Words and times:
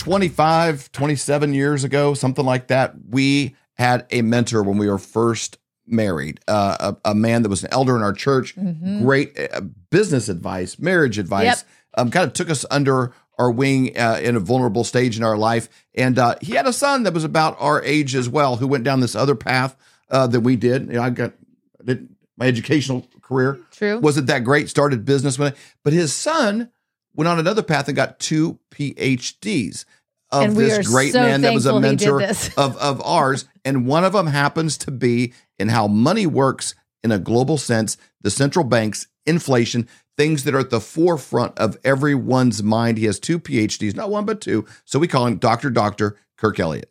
think 0.00 0.06
25, 0.06 0.92
27 0.92 1.54
years 1.54 1.84
ago, 1.84 2.14
something 2.14 2.44
like 2.44 2.68
that, 2.68 2.94
we 3.08 3.54
had 3.74 4.06
a 4.10 4.22
mentor 4.22 4.62
when 4.62 4.78
we 4.78 4.88
were 4.88 4.98
first 4.98 5.58
married, 5.86 6.40
uh, 6.48 6.92
a, 7.04 7.10
a, 7.10 7.14
man 7.14 7.42
that 7.42 7.48
was 7.48 7.64
an 7.64 7.72
elder 7.72 7.96
in 7.96 8.02
our 8.02 8.12
church, 8.12 8.54
mm-hmm. 8.56 9.02
great 9.02 9.38
uh, 9.52 9.60
business 9.90 10.28
advice, 10.28 10.78
marriage 10.78 11.18
advice, 11.18 11.44
yep. 11.44 11.64
um, 11.94 12.10
kind 12.10 12.26
of 12.26 12.32
took 12.32 12.50
us 12.50 12.64
under 12.70 13.12
our 13.38 13.50
wing 13.50 13.96
uh, 13.98 14.20
in 14.22 14.36
a 14.36 14.40
vulnerable 14.40 14.84
stage 14.84 15.16
in 15.16 15.24
our 15.24 15.36
life. 15.36 15.68
And 15.94 16.18
uh, 16.18 16.36
he 16.40 16.52
had 16.52 16.66
a 16.66 16.72
son 16.72 17.04
that 17.04 17.14
was 17.14 17.24
about 17.24 17.56
our 17.58 17.82
age 17.82 18.14
as 18.14 18.28
well, 18.28 18.56
who 18.56 18.68
went 18.68 18.84
down 18.84 19.00
this 19.00 19.16
other 19.16 19.34
path 19.34 19.76
uh, 20.10 20.26
that 20.28 20.40
we 20.40 20.56
did. 20.56 20.86
You 20.88 20.94
know, 20.94 21.02
I 21.02 21.10
got 21.10 21.32
did, 21.84 22.08
my 22.36 22.46
educational 22.46 23.06
career 23.22 23.58
True. 23.72 23.98
wasn't 23.98 24.26
that 24.28 24.44
great. 24.44 24.68
Started 24.68 25.04
business 25.04 25.36
but 25.36 25.92
his 25.92 26.14
son 26.14 26.70
went 27.14 27.28
on 27.28 27.38
another 27.38 27.62
path 27.62 27.88
and 27.88 27.96
got 27.96 28.18
two 28.18 28.58
PhDs 28.70 29.84
of 30.30 30.54
this 30.54 30.86
great 30.88 31.12
so 31.12 31.20
man 31.20 31.40
that 31.42 31.54
was 31.54 31.66
a 31.66 31.80
mentor 31.80 32.22
of, 32.22 32.76
of 32.76 33.02
ours. 33.02 33.46
And 33.62 33.86
one 33.86 34.04
of 34.04 34.14
them 34.14 34.28
happens 34.28 34.78
to 34.78 34.90
be 34.90 35.34
in 35.58 35.68
how 35.68 35.86
money 35.86 36.26
works 36.26 36.74
in 37.04 37.12
a 37.12 37.18
global 37.18 37.58
sense, 37.58 37.98
the 38.22 38.30
central 38.30 38.64
banks, 38.64 39.06
inflation, 39.26 39.86
things 40.16 40.44
that 40.44 40.54
are 40.54 40.60
at 40.60 40.70
the 40.70 40.80
forefront 40.80 41.58
of 41.58 41.76
everyone's 41.84 42.62
mind. 42.62 42.96
He 42.96 43.04
has 43.04 43.18
two 43.20 43.38
PhDs, 43.38 43.94
not 43.94 44.10
one, 44.10 44.24
but 44.24 44.40
two. 44.40 44.64
So 44.86 44.98
we 44.98 45.08
call 45.08 45.26
him 45.26 45.36
Dr. 45.36 45.68
Dr. 45.68 46.16
Kirk 46.38 46.58
Elliott. 46.58 46.90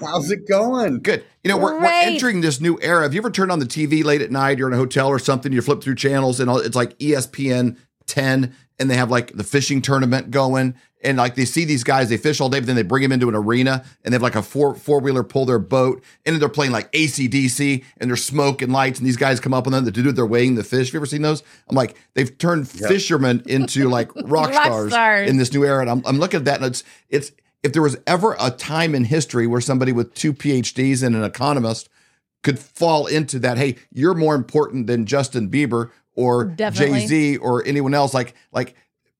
How's 0.00 0.30
it 0.30 0.48
going? 0.48 1.00
Good. 1.00 1.24
You 1.44 1.50
know, 1.50 1.56
we're, 1.56 1.78
we're, 1.78 1.86
entering 1.86 2.40
this 2.40 2.60
new 2.60 2.78
era. 2.80 3.02
Have 3.02 3.14
you 3.14 3.20
ever 3.20 3.30
turned 3.30 3.52
on 3.52 3.58
the 3.58 3.66
TV 3.66 4.04
late 4.04 4.22
at 4.22 4.30
night? 4.30 4.58
You're 4.58 4.68
in 4.68 4.74
a 4.74 4.78
hotel 4.78 5.08
or 5.08 5.18
something. 5.18 5.52
You 5.52 5.62
flip 5.62 5.82
through 5.82 5.96
channels, 5.96 6.40
and 6.40 6.50
it's 6.50 6.76
like 6.76 6.98
ESPN 6.98 7.76
10, 8.06 8.54
and 8.78 8.90
they 8.90 8.96
have 8.96 9.10
like 9.10 9.32
the 9.32 9.44
fishing 9.44 9.82
tournament 9.82 10.30
going, 10.30 10.74
and 11.02 11.16
like 11.16 11.34
they 11.34 11.44
see 11.44 11.64
these 11.64 11.84
guys, 11.84 12.08
they 12.08 12.16
fish 12.16 12.40
all 12.40 12.48
day, 12.48 12.60
but 12.60 12.66
then 12.66 12.76
they 12.76 12.82
bring 12.82 13.02
them 13.02 13.12
into 13.12 13.28
an 13.28 13.34
arena, 13.34 13.84
and 14.04 14.12
they 14.12 14.16
have 14.16 14.22
like 14.22 14.34
a 14.34 14.42
four 14.42 14.74
four 14.74 15.00
wheeler 15.00 15.24
pull 15.24 15.46
their 15.46 15.58
boat, 15.58 16.02
and 16.26 16.40
they're 16.40 16.48
playing 16.48 16.72
like 16.72 16.90
ACDC, 16.92 17.84
and 17.98 18.10
there's 18.10 18.24
smoke 18.24 18.62
and 18.62 18.72
lights, 18.72 18.98
and 18.98 19.06
these 19.06 19.16
guys 19.16 19.40
come 19.40 19.54
up 19.54 19.66
on 19.66 19.72
them 19.72 19.84
to 19.84 19.90
do 19.90 20.12
they're 20.12 20.26
weighing 20.26 20.56
the 20.56 20.64
fish. 20.64 20.88
Have 20.88 20.94
you 20.94 20.98
ever 20.98 21.06
seen 21.06 21.22
those? 21.22 21.42
I'm 21.68 21.76
like, 21.76 21.96
they've 22.14 22.36
turned 22.36 22.72
yep. 22.74 22.88
fishermen 22.88 23.42
into 23.46 23.88
like 23.88 24.14
rock, 24.16 24.50
rock 24.50 24.52
stars, 24.52 24.92
stars, 24.92 25.30
in 25.30 25.36
this 25.36 25.52
new 25.52 25.64
era, 25.64 25.80
and 25.80 25.90
I'm, 25.90 26.02
I'm 26.04 26.18
looking 26.18 26.38
at 26.38 26.44
that, 26.46 26.56
and 26.56 26.66
it's 26.66 26.84
it's 27.08 27.32
if 27.62 27.72
there 27.72 27.82
was 27.82 27.98
ever 28.06 28.36
a 28.40 28.50
time 28.50 28.94
in 28.94 29.04
history 29.04 29.46
where 29.46 29.60
somebody 29.60 29.92
with 29.92 30.14
two 30.14 30.32
PhDs 30.32 31.02
and 31.02 31.14
an 31.14 31.24
economist 31.24 31.88
could 32.42 32.58
fall 32.58 33.06
into 33.06 33.38
that, 33.40 33.58
hey, 33.58 33.76
you're 33.92 34.14
more 34.14 34.34
important 34.34 34.86
than 34.86 35.06
Justin 35.06 35.50
Bieber 35.50 35.90
or 36.14 36.46
Jay 36.46 37.06
Z 37.06 37.36
or 37.38 37.64
anyone 37.66 37.94
else. 37.94 38.14
Like, 38.14 38.34
like 38.52 38.74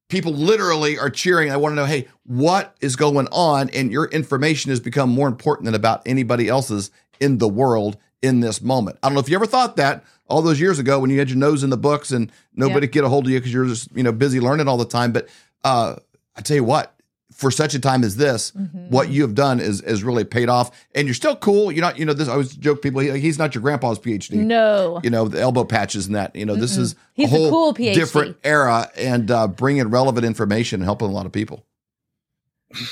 people 0.08 0.32
literally 0.32 0.98
are 0.98 1.10
cheering. 1.10 1.50
I 1.50 1.56
want 1.56 1.72
to 1.72 1.76
know, 1.76 1.84
hey, 1.84 2.08
what 2.24 2.74
is 2.80 2.96
going 2.96 3.28
on? 3.30 3.70
And 3.70 3.92
your 3.92 4.06
information 4.06 4.70
has 4.70 4.80
become 4.80 5.10
more 5.10 5.28
important 5.28 5.66
than 5.66 5.74
about 5.74 6.02
anybody 6.06 6.48
else's 6.48 6.90
in 7.20 7.38
the 7.38 7.48
world 7.48 7.98
in 8.22 8.40
this 8.40 8.60
moment. 8.60 8.98
I 9.02 9.08
don't 9.08 9.14
know 9.14 9.20
if 9.20 9.28
you 9.28 9.36
ever 9.36 9.46
thought 9.46 9.76
that 9.76 10.04
all 10.28 10.42
those 10.42 10.60
years 10.60 10.78
ago 10.78 11.00
when 11.00 11.10
you 11.10 11.18
had 11.18 11.28
your 11.28 11.38
nose 11.38 11.64
in 11.64 11.70
the 11.70 11.76
books 11.76 12.10
and 12.10 12.30
nobody 12.54 12.86
yep. 12.86 12.92
get 12.92 13.04
a 13.04 13.08
hold 13.08 13.26
of 13.26 13.30
you 13.30 13.38
because 13.38 13.52
you're 13.52 13.66
just 13.66 13.94
you 13.94 14.02
know 14.02 14.12
busy 14.12 14.40
learning 14.40 14.68
all 14.68 14.76
the 14.76 14.84
time. 14.84 15.12
But 15.12 15.28
uh, 15.64 15.96
I 16.36 16.40
tell 16.40 16.56
you 16.56 16.64
what, 16.64 16.94
for 17.40 17.50
such 17.50 17.74
a 17.74 17.78
time 17.78 18.04
as 18.04 18.16
this, 18.16 18.50
mm-hmm. 18.50 18.90
what 18.90 19.08
you 19.08 19.22
have 19.22 19.34
done 19.34 19.60
is 19.60 19.80
is 19.80 20.04
really 20.04 20.24
paid 20.24 20.50
off, 20.50 20.86
and 20.94 21.08
you're 21.08 21.14
still 21.14 21.34
cool. 21.34 21.72
You're 21.72 21.80
not, 21.80 21.98
you 21.98 22.04
know, 22.04 22.12
this. 22.12 22.28
I 22.28 22.32
always 22.32 22.54
joke 22.54 22.82
people. 22.82 23.00
He, 23.00 23.18
he's 23.18 23.38
not 23.38 23.54
your 23.54 23.62
grandpa's 23.62 23.98
PhD. 23.98 24.32
No, 24.32 25.00
you 25.02 25.08
know 25.08 25.26
the 25.26 25.40
elbow 25.40 25.64
patches 25.64 26.06
and 26.06 26.14
that. 26.16 26.36
You 26.36 26.44
know, 26.44 26.54
Mm-mm. 26.54 26.60
this 26.60 26.76
is 26.76 26.96
he's 27.14 27.32
a 27.32 27.36
whole 27.36 27.50
cool 27.50 27.74
PhD. 27.74 27.94
different 27.94 28.36
era 28.44 28.90
and 28.94 29.30
uh, 29.30 29.48
bringing 29.48 29.88
relevant 29.88 30.26
information 30.26 30.80
and 30.80 30.84
helping 30.84 31.08
a 31.08 31.12
lot 31.12 31.24
of 31.24 31.32
people. 31.32 31.64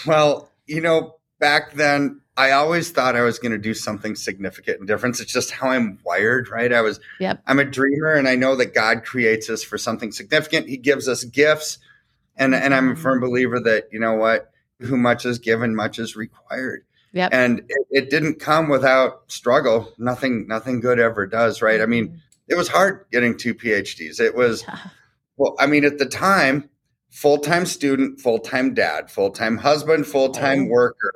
Well, 0.07 0.51
you 0.67 0.81
know, 0.81 1.17
back 1.39 1.75
then 1.75 2.23
I 2.39 2.53
always 2.53 2.91
thought 2.91 3.17
I 3.17 3.23
was 3.23 3.39
going 3.39 3.53
to 3.53 3.59
do 3.59 3.75
something 3.75 4.17
significant 4.17 4.79
and 4.79 4.89
different. 4.89 5.21
It's 5.21 5.33
just 5.33 5.51
how 5.51 5.69
I'm 5.69 5.99
wired, 6.05 6.49
right? 6.49 6.73
I 6.73 6.81
was, 6.81 7.01
yep. 7.21 7.43
I'm 7.47 7.59
a 7.59 7.65
dreamer, 7.65 8.15
and 8.15 8.27
I 8.29 8.37
know 8.37 8.57
that 8.57 8.75
God 8.75 9.05
creates 9.05 9.51
us 9.51 9.63
for 9.63 9.77
something 9.77 10.11
significant. 10.11 10.69
He 10.69 10.79
gives 10.79 11.07
us 11.07 11.25
gifts 11.25 11.79
and 12.39 12.55
and 12.55 12.75
I'm 12.75 12.91
a 12.91 12.97
firm 12.97 13.19
mm-hmm. 13.19 13.29
believer 13.29 13.61
that 13.61 13.89
you 13.93 14.01
know 14.01 14.15
what, 14.15 14.51
who 14.81 14.97
much 14.97 15.27
is 15.27 15.39
given, 15.39 15.75
much 15.75 15.99
is 15.99 16.17
required. 16.17 16.85
Yep. 17.13 17.31
And 17.33 17.61
it, 17.69 17.87
it 17.91 18.11
didn't 18.11 18.39
come 18.39 18.69
without 18.69 19.31
struggle. 19.31 19.93
Nothing 19.99 20.47
nothing 20.47 20.81
good 20.81 20.99
ever 20.99 21.27
does, 21.27 21.61
right? 21.61 21.81
I 21.81 21.87
mean, 21.87 22.09
mm-hmm. 22.09 22.17
it 22.49 22.57
was 22.57 22.69
hard 22.69 23.07
getting 23.11 23.37
two 23.37 23.55
PhDs. 23.55 24.21
It 24.21 24.35
was 24.35 24.65
well, 25.37 25.57
I 25.59 25.67
mean, 25.67 25.85
at 25.85 25.99
the 25.99 26.07
time, 26.07 26.71
full 27.11 27.39
time 27.39 27.67
student, 27.67 28.21
full 28.21 28.39
time 28.39 28.75
dad, 28.75 29.11
full 29.11 29.31
time 29.31 29.59
husband, 29.59 30.07
full 30.07 30.31
time 30.31 30.67
oh. 30.67 30.71
worker. 30.71 31.13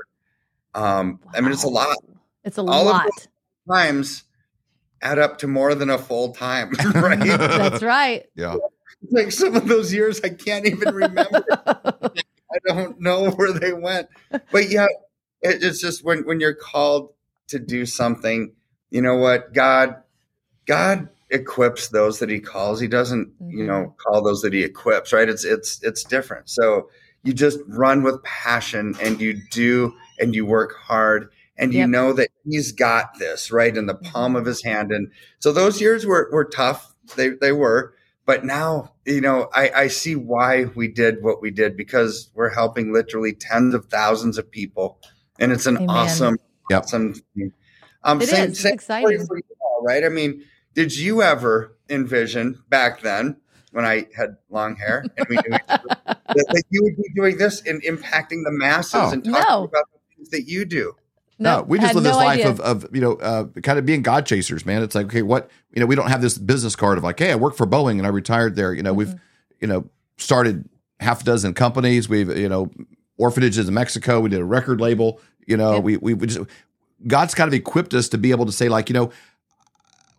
Um, 0.74 1.20
wow. 1.24 1.32
I 1.34 1.40
mean, 1.40 1.52
it's 1.52 1.64
a 1.64 1.68
lot. 1.68 1.96
It's 2.44 2.58
a 2.58 2.62
All 2.62 2.86
lot. 2.86 3.08
times 3.68 4.24
add 5.02 5.18
up 5.18 5.38
to 5.38 5.46
more 5.46 5.74
than 5.74 5.90
a 5.90 5.98
full 5.98 6.32
time, 6.32 6.70
right? 6.94 7.18
That's 7.20 7.82
right. 7.82 8.26
Yeah 8.34 8.56
like 9.10 9.32
some 9.32 9.56
of 9.56 9.68
those 9.68 9.92
years 9.92 10.20
I 10.22 10.30
can't 10.30 10.66
even 10.66 10.94
remember. 10.94 11.44
I 11.66 12.58
don't 12.66 13.00
know 13.00 13.30
where 13.30 13.52
they 13.52 13.72
went. 13.72 14.08
But 14.30 14.70
yeah, 14.70 14.86
it, 15.40 15.62
it's 15.62 15.80
just 15.80 16.04
when 16.04 16.24
when 16.26 16.40
you're 16.40 16.54
called 16.54 17.12
to 17.48 17.58
do 17.58 17.86
something, 17.86 18.52
you 18.90 19.02
know 19.02 19.16
what? 19.16 19.52
God 19.52 19.96
God 20.66 21.08
equips 21.30 21.88
those 21.88 22.18
that 22.18 22.28
he 22.28 22.38
calls. 22.40 22.78
He 22.80 22.88
doesn't, 22.88 23.28
mm-hmm. 23.28 23.58
you 23.58 23.66
know, 23.66 23.84
mm-hmm. 23.84 23.96
call 23.96 24.22
those 24.22 24.42
that 24.42 24.52
he 24.52 24.62
equips, 24.62 25.12
right? 25.12 25.28
It's 25.28 25.44
it's 25.44 25.82
it's 25.82 26.04
different. 26.04 26.48
So 26.48 26.90
you 27.24 27.32
just 27.32 27.58
run 27.68 28.02
with 28.02 28.22
passion 28.22 28.94
and 29.02 29.20
you 29.20 29.40
do 29.50 29.94
and 30.18 30.34
you 30.34 30.44
work 30.44 30.74
hard 30.76 31.30
and 31.56 31.72
yep. 31.72 31.80
you 31.80 31.86
know 31.86 32.12
that 32.12 32.30
he's 32.44 32.72
got 32.72 33.18
this 33.18 33.50
right 33.50 33.76
in 33.76 33.86
the 33.86 33.94
palm 33.94 34.36
of 34.36 34.42
mm-hmm. 34.42 34.48
his 34.48 34.62
hand. 34.62 34.92
And 34.92 35.10
so 35.38 35.52
those 35.52 35.80
years 35.80 36.06
were 36.06 36.28
were 36.32 36.44
tough. 36.44 36.94
They 37.16 37.30
they 37.30 37.52
were 37.52 37.94
but 38.26 38.44
now 38.44 38.92
you 39.04 39.20
know 39.20 39.48
I, 39.54 39.70
I, 39.70 39.88
see 39.88 40.16
why 40.16 40.64
we 40.64 40.88
did 40.88 41.22
what 41.22 41.42
we 41.42 41.50
did 41.50 41.76
because 41.76 42.30
we're 42.34 42.50
helping 42.50 42.92
literally 42.92 43.32
tens 43.32 43.74
of 43.74 43.86
thousands 43.86 44.38
of 44.38 44.50
people 44.50 44.98
and 45.38 45.52
it's 45.52 45.66
an 45.66 45.76
Amen. 45.76 45.90
awesome 45.90 46.38
yep. 46.70 46.82
awesome 46.82 47.14
thing. 47.14 47.52
um 48.04 48.20
it 48.20 48.28
same, 48.28 48.50
is. 48.50 48.60
Same 48.60 48.74
exciting 48.74 49.26
for 49.26 49.36
you 49.36 49.42
all, 49.60 49.82
right 49.84 50.04
i 50.04 50.08
mean 50.08 50.44
did 50.74 50.96
you 50.96 51.22
ever 51.22 51.76
envision 51.88 52.62
back 52.68 53.00
then 53.00 53.36
when 53.72 53.84
i 53.84 54.06
had 54.16 54.36
long 54.50 54.76
hair 54.76 55.04
and 55.16 55.26
we 55.28 55.36
knew 55.36 55.58
that, 55.68 56.20
that 56.26 56.64
you 56.70 56.82
would 56.82 56.96
be 56.96 57.08
doing 57.14 57.36
this 57.38 57.62
and 57.66 57.82
impacting 57.82 58.44
the 58.44 58.52
masses 58.52 58.94
oh, 58.94 59.10
and 59.10 59.24
talking 59.24 59.44
no. 59.48 59.64
about 59.64 59.84
the 59.92 60.16
things 60.16 60.30
that 60.30 60.44
you 60.48 60.64
do 60.64 60.94
no, 61.42 61.62
we 61.62 61.78
just 61.78 61.94
live 61.94 62.04
no 62.04 62.10
this 62.10 62.16
life 62.16 62.44
of, 62.44 62.60
of, 62.60 62.86
you 62.94 63.00
know, 63.00 63.14
uh, 63.14 63.44
kind 63.62 63.78
of 63.78 63.86
being 63.86 64.02
God 64.02 64.26
chasers, 64.26 64.64
man. 64.64 64.82
It's 64.82 64.94
like, 64.94 65.06
okay, 65.06 65.22
what, 65.22 65.50
you 65.72 65.80
know, 65.80 65.86
we 65.86 65.94
don't 65.94 66.08
have 66.08 66.22
this 66.22 66.38
business 66.38 66.76
card 66.76 66.98
of 66.98 67.04
like, 67.04 67.18
hey, 67.18 67.32
I 67.32 67.36
work 67.36 67.56
for 67.56 67.66
Boeing 67.66 67.98
and 67.98 68.06
I 68.06 68.10
retired 68.10 68.56
there. 68.56 68.72
You 68.72 68.82
know, 68.82 68.90
mm-hmm. 68.90 68.98
we've, 68.98 69.20
you 69.60 69.68
know, 69.68 69.88
started 70.16 70.68
half 71.00 71.22
a 71.22 71.24
dozen 71.24 71.54
companies. 71.54 72.08
We've, 72.08 72.36
you 72.36 72.48
know, 72.48 72.70
orphanages 73.16 73.68
in 73.68 73.74
Mexico. 73.74 74.20
We 74.20 74.30
did 74.30 74.40
a 74.40 74.44
record 74.44 74.80
label. 74.80 75.20
You 75.46 75.56
know, 75.56 75.80
we, 75.80 75.96
we, 75.96 76.14
we 76.14 76.26
just, 76.26 76.48
God's 77.06 77.34
kind 77.34 77.48
of 77.48 77.54
equipped 77.54 77.94
us 77.94 78.08
to 78.10 78.18
be 78.18 78.30
able 78.30 78.46
to 78.46 78.52
say, 78.52 78.68
like, 78.68 78.88
you 78.88 78.94
know, 78.94 79.10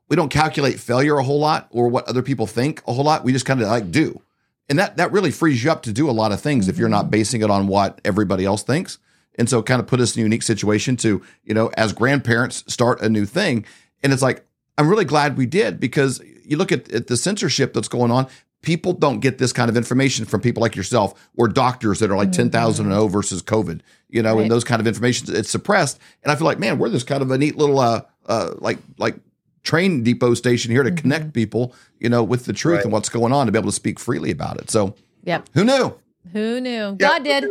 we 0.10 0.16
don't 0.16 0.30
calculate 0.30 0.80
failure 0.80 1.18
a 1.18 1.24
whole 1.24 1.40
lot 1.40 1.68
or 1.72 1.88
what 1.88 2.08
other 2.08 2.22
people 2.22 2.46
think 2.46 2.82
a 2.88 2.94
whole 2.94 3.06
lot. 3.06 3.24
We 3.24 3.32
just 3.32 3.46
kind 3.46 3.62
of 3.62 3.68
like 3.68 3.90
do. 3.90 4.22
And 4.70 4.80
that, 4.80 4.98
that 4.98 5.12
really 5.12 5.32
frees 5.32 5.64
you 5.64 5.72
up 5.72 5.84
to 5.84 5.94
do 5.94 6.10
a 6.10 6.12
lot 6.12 6.32
of 6.32 6.42
things 6.42 6.66
mm-hmm. 6.66 6.72
if 6.72 6.78
you're 6.78 6.90
not 6.90 7.04
mm-hmm. 7.04 7.12
basing 7.12 7.42
it 7.42 7.50
on 7.50 7.68
what 7.68 8.00
everybody 8.04 8.46
else 8.46 8.64
thinks. 8.64 9.00
And 9.36 9.50
so 9.50 9.64
kind 9.64 9.80
of 9.80 9.88
put 9.88 10.00
us 10.00 10.16
in 10.16 10.22
a 10.22 10.24
unique 10.24 10.44
situation 10.44 10.96
to, 10.98 11.22
you 11.44 11.54
know, 11.54 11.72
as 11.76 11.94
grandparents 11.94 12.64
start 12.72 13.02
a 13.02 13.10
new 13.10 13.26
thing. 13.26 13.66
And 14.04 14.14
it's 14.14 14.22
like, 14.22 14.46
I'm 14.78 14.88
really 14.88 15.06
glad 15.06 15.38
we 15.38 15.46
did 15.46 15.80
because 15.80 16.22
you 16.46 16.58
look 16.58 16.72
at, 16.72 16.92
at 16.92 17.08
the 17.08 17.18
censorship 17.18 17.74
that's 17.74 17.88
going 17.88 18.12
on, 18.12 18.28
people 18.62 18.94
don't 18.94 19.20
get 19.20 19.38
this 19.38 19.54
kind 19.54 19.70
of 19.70 19.78
information 19.78 20.26
from 20.26 20.42
people 20.42 20.62
like 20.62 20.76
yourself 20.76 21.30
or 21.36 21.48
doctors 21.48 22.00
that 22.00 22.10
are 22.10 22.18
like 22.18 22.30
mm-hmm. 22.30 22.50
10,000 22.50 22.86
and 22.86 22.94
0 22.94 23.08
versus 23.08 23.44
COVID, 23.44 23.82
you 24.10 24.24
know, 24.24 24.36
right. 24.36 24.44
and 24.44 24.52
those 24.52 24.64
kind 24.64 24.80
of 24.80 24.88
information, 24.88 25.36
it's 25.36 25.50
suppressed. 25.50 26.00
And 26.24 26.32
I 26.32 26.36
feel 26.36 26.46
like, 26.46 26.60
man, 26.60 26.80
we're 26.80 26.90
this 26.90 27.04
kind 27.04 27.22
of 27.22 27.30
a 27.30 27.38
neat 27.38 27.58
little, 27.58 27.80
uh, 27.80 28.02
uh, 28.26 28.54
like, 28.60 28.80
like 28.98 29.16
train 29.64 30.04
depot 30.04 30.34
station 30.34 30.72
here 30.72 30.84
to 30.84 30.90
mm-hmm. 30.90 30.98
connect 30.98 31.34
people, 31.34 31.76
you 32.00 32.10
know, 32.10 32.24
with 32.24 32.46
the 32.46 32.54
truth 32.54 32.78
right. 32.78 32.84
and 32.86 32.94
what's 32.94 33.10
going 33.10 33.34
on 33.34 33.46
to 33.46 33.52
be 33.52 33.60
able 33.60 33.70
to 33.70 33.76
speak 33.76 34.00
freely 34.00 34.32
about 34.32 34.60
it. 34.60 34.72
So, 34.72 34.96
yep. 35.24 35.48
Who 35.54 35.64
knew? 35.64 35.96
Who 36.32 36.62
knew? 36.62 36.96
God 36.96 37.24
did. 37.24 37.46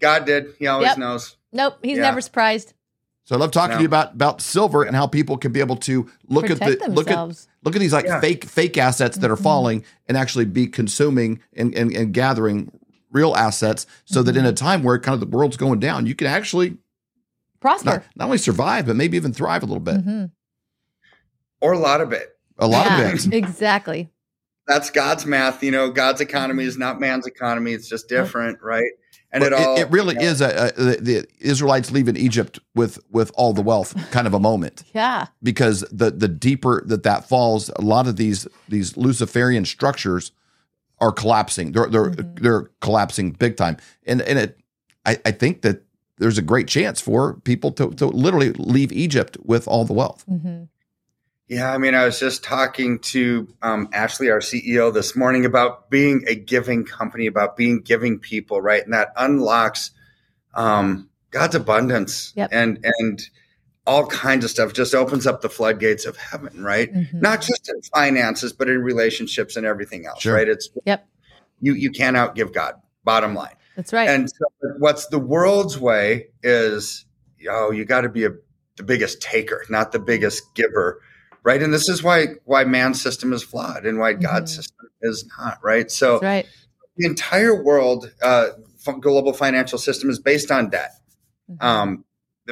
God 0.00 0.24
did. 0.24 0.54
He 0.58 0.66
always 0.66 0.88
yep. 0.88 0.98
knows. 0.98 1.36
Nope, 1.52 1.78
he's 1.82 1.96
yeah. 1.96 2.02
never 2.02 2.20
surprised. 2.20 2.74
So 3.24 3.36
I 3.36 3.38
love 3.38 3.50
talking 3.50 3.72
no. 3.72 3.76
to 3.76 3.82
you 3.82 3.88
about 3.88 4.14
about 4.14 4.40
silver 4.40 4.84
and 4.84 4.96
how 4.96 5.06
people 5.06 5.36
can 5.36 5.52
be 5.52 5.60
able 5.60 5.76
to 5.76 6.10
look 6.28 6.46
Protect 6.46 6.62
at 6.62 6.78
the 6.78 6.86
themselves. 6.86 6.96
look 6.96 7.10
at 7.10 7.66
look 7.66 7.76
at 7.76 7.80
these 7.80 7.92
like 7.92 8.06
yeah. 8.06 8.20
fake 8.20 8.46
fake 8.46 8.78
assets 8.78 9.18
that 9.18 9.30
are 9.30 9.34
mm-hmm. 9.34 9.42
falling 9.42 9.84
and 10.06 10.16
actually 10.16 10.46
be 10.46 10.66
consuming 10.66 11.40
and, 11.54 11.74
and, 11.74 11.94
and 11.94 12.14
gathering 12.14 12.72
real 13.10 13.36
assets 13.36 13.86
so 14.06 14.20
mm-hmm. 14.20 14.26
that 14.26 14.36
in 14.38 14.46
a 14.46 14.48
mm-hmm. 14.48 14.54
time 14.54 14.82
where 14.82 14.98
kind 14.98 15.12
of 15.12 15.20
the 15.20 15.36
world's 15.36 15.58
going 15.58 15.78
down, 15.78 16.06
you 16.06 16.14
can 16.14 16.26
actually 16.26 16.78
prosper. 17.60 17.90
Not, 17.90 18.04
not 18.16 18.24
only 18.26 18.38
survive, 18.38 18.86
but 18.86 18.96
maybe 18.96 19.18
even 19.18 19.34
thrive 19.34 19.62
a 19.62 19.66
little 19.66 19.80
bit. 19.80 19.96
Mm-hmm. 19.96 20.24
Or 21.60 21.72
a 21.72 21.78
lot 21.78 22.00
of 22.00 22.12
it. 22.12 22.30
A 22.58 22.66
lot 22.66 22.86
yeah, 22.86 23.08
of 23.08 23.26
it. 23.26 23.32
Exactly. 23.34 24.10
That's 24.66 24.90
God's 24.90 25.24
math. 25.24 25.62
You 25.62 25.70
know, 25.70 25.90
God's 25.90 26.20
economy 26.20 26.64
is 26.64 26.76
not 26.76 27.00
man's 27.00 27.26
economy. 27.26 27.72
It's 27.72 27.88
just 27.88 28.08
different, 28.08 28.62
right? 28.62 28.90
And 29.30 29.44
it, 29.44 29.52
all, 29.52 29.76
it, 29.76 29.90
really 29.90 30.14
you 30.14 30.20
know, 30.20 30.26
is 30.26 30.40
a, 30.40 30.72
a, 30.76 30.96
the 30.96 31.26
Israelites 31.38 31.90
leaving 31.90 32.16
Egypt 32.16 32.58
with 32.74 32.98
with 33.10 33.30
all 33.34 33.52
the 33.52 33.60
wealth 33.60 33.94
kind 34.10 34.26
of 34.26 34.32
a 34.32 34.40
moment. 34.40 34.84
yeah. 34.94 35.26
Because 35.42 35.84
the 35.92 36.10
the 36.10 36.28
deeper 36.28 36.82
that 36.86 37.02
that 37.02 37.28
falls, 37.28 37.68
a 37.76 37.82
lot 37.82 38.06
of 38.06 38.16
these 38.16 38.48
these 38.68 38.96
Luciferian 38.96 39.66
structures 39.66 40.32
are 40.98 41.12
collapsing. 41.12 41.72
They're 41.72 41.88
they're 41.88 42.10
mm-hmm. 42.10 42.42
they're 42.42 42.70
collapsing 42.80 43.32
big 43.32 43.56
time. 43.56 43.76
And 44.06 44.22
and 44.22 44.38
it 44.38 44.58
I, 45.04 45.18
I 45.24 45.30
think 45.30 45.62
that 45.62 45.82
there's 46.18 46.38
a 46.38 46.42
great 46.42 46.66
chance 46.66 47.00
for 47.00 47.34
people 47.40 47.70
to 47.72 47.90
to 47.90 48.06
literally 48.06 48.52
leave 48.52 48.92
Egypt 48.92 49.36
with 49.44 49.68
all 49.68 49.84
the 49.84 49.92
wealth. 49.92 50.24
Mm-hmm. 50.28 50.64
Yeah, 51.48 51.72
I 51.72 51.78
mean, 51.78 51.94
I 51.94 52.04
was 52.04 52.20
just 52.20 52.44
talking 52.44 52.98
to 52.98 53.48
um, 53.62 53.88
Ashley, 53.94 54.30
our 54.30 54.40
CEO, 54.40 54.92
this 54.92 55.16
morning 55.16 55.46
about 55.46 55.88
being 55.88 56.24
a 56.26 56.34
giving 56.34 56.84
company, 56.84 57.26
about 57.26 57.56
being 57.56 57.80
giving 57.80 58.18
people, 58.18 58.60
right? 58.60 58.84
And 58.84 58.92
that 58.92 59.14
unlocks 59.16 59.92
um, 60.52 61.08
God's 61.30 61.54
abundance 61.54 62.34
yep. 62.36 62.50
and 62.52 62.78
and 62.82 63.22
all 63.86 64.06
kinds 64.06 64.44
of 64.44 64.50
stuff. 64.50 64.74
Just 64.74 64.94
opens 64.94 65.26
up 65.26 65.40
the 65.40 65.48
floodgates 65.48 66.04
of 66.04 66.18
heaven, 66.18 66.62
right? 66.62 66.92
Mm-hmm. 66.92 67.18
Not 67.18 67.40
just 67.40 67.70
in 67.70 67.80
finances, 67.80 68.52
but 68.52 68.68
in 68.68 68.82
relationships 68.82 69.56
and 69.56 69.64
everything 69.64 70.04
else, 70.04 70.20
sure. 70.20 70.34
right? 70.34 70.48
It's 70.48 70.68
yep. 70.84 71.08
You 71.62 71.72
you 71.72 71.90
can't 71.90 72.16
outgive 72.16 72.52
God. 72.52 72.74
Bottom 73.04 73.34
line. 73.34 73.54
That's 73.74 73.94
right. 73.94 74.10
And 74.10 74.28
so 74.28 74.44
what's 74.80 75.06
the 75.06 75.18
world's 75.18 75.78
way 75.78 76.26
is, 76.42 77.06
oh, 77.48 77.70
you 77.70 77.86
got 77.86 78.02
to 78.02 78.10
be 78.10 78.26
a, 78.26 78.30
the 78.76 78.82
biggest 78.82 79.22
taker, 79.22 79.64
not 79.70 79.92
the 79.92 79.98
biggest 79.98 80.54
giver 80.54 81.00
right? 81.42 81.62
And 81.62 81.72
this 81.72 81.88
is 81.88 82.02
why 82.02 82.26
why 82.44 82.64
man's 82.64 83.00
system 83.00 83.32
is 83.32 83.42
flawed 83.42 83.86
and 83.86 83.98
why 83.98 84.14
God's 84.14 84.52
mm-hmm. 84.52 84.62
system 84.62 84.88
is 85.02 85.28
not, 85.38 85.58
right? 85.62 85.90
So 85.90 86.20
right. 86.20 86.46
the 86.96 87.06
entire 87.06 87.62
world 87.62 88.12
uh, 88.22 88.48
global 89.00 89.32
financial 89.32 89.78
system 89.78 90.10
is 90.10 90.18
based 90.18 90.50
on 90.50 90.70
debt. 90.70 90.92
Mm-hmm. 91.50 91.64
Um, 91.66 92.04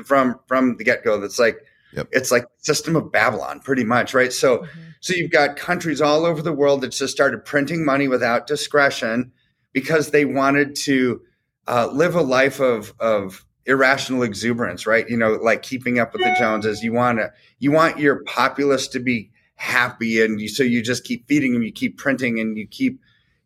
from 0.05 0.41
from 0.47 0.77
the 0.77 0.85
get 0.85 1.05
go, 1.05 1.21
that's 1.21 1.39
like 1.39 1.59
yep. 1.93 2.09
it's 2.13 2.31
like 2.31 2.45
system 2.59 2.97
of 2.97 3.11
Babylon, 3.11 3.61
pretty 3.61 3.85
much, 3.85 4.15
right? 4.15 4.33
So 4.33 4.59
mm-hmm. 4.59 4.81
so 5.01 5.15
you've 5.15 5.31
got 5.31 5.57
countries 5.57 6.01
all 6.01 6.27
over 6.27 6.43
the 6.43 6.53
world 6.53 6.83
that 6.83 6.89
just 6.89 7.15
started 7.15 7.45
printing 7.45 7.85
money 7.85 8.09
without 8.09 8.47
discretion 8.47 9.33
because 9.73 10.11
they 10.11 10.25
wanted 10.25 10.75
to 10.75 11.23
uh, 11.67 11.89
live 11.93 12.15
a 12.15 12.23
life 12.23 12.61
of 12.61 12.93
of 13.01 13.46
irrational 13.67 14.23
exuberance, 14.23 14.87
right? 14.87 15.09
You 15.09 15.17
know, 15.17 15.33
like 15.35 15.63
keeping 15.63 15.99
up 15.99 16.13
with 16.13 16.23
the 16.23 16.35
Joneses. 16.39 16.83
You 16.83 16.93
want 16.93 17.19
to, 17.19 17.33
you 17.59 17.73
want 17.73 17.99
your 17.99 18.23
populace 18.25 18.89
to 18.89 19.01
be 19.01 19.31
happy, 19.57 20.23
and 20.23 20.41
you, 20.41 20.49
so 20.49 20.63
you 20.63 20.83
just 20.83 21.05
keep 21.05 21.27
feeding 21.27 21.53
them, 21.53 21.63
you 21.63 21.73
keep 21.73 21.99
printing, 21.99 22.39
and 22.39 22.57
you 22.57 22.67
keep 22.67 23.01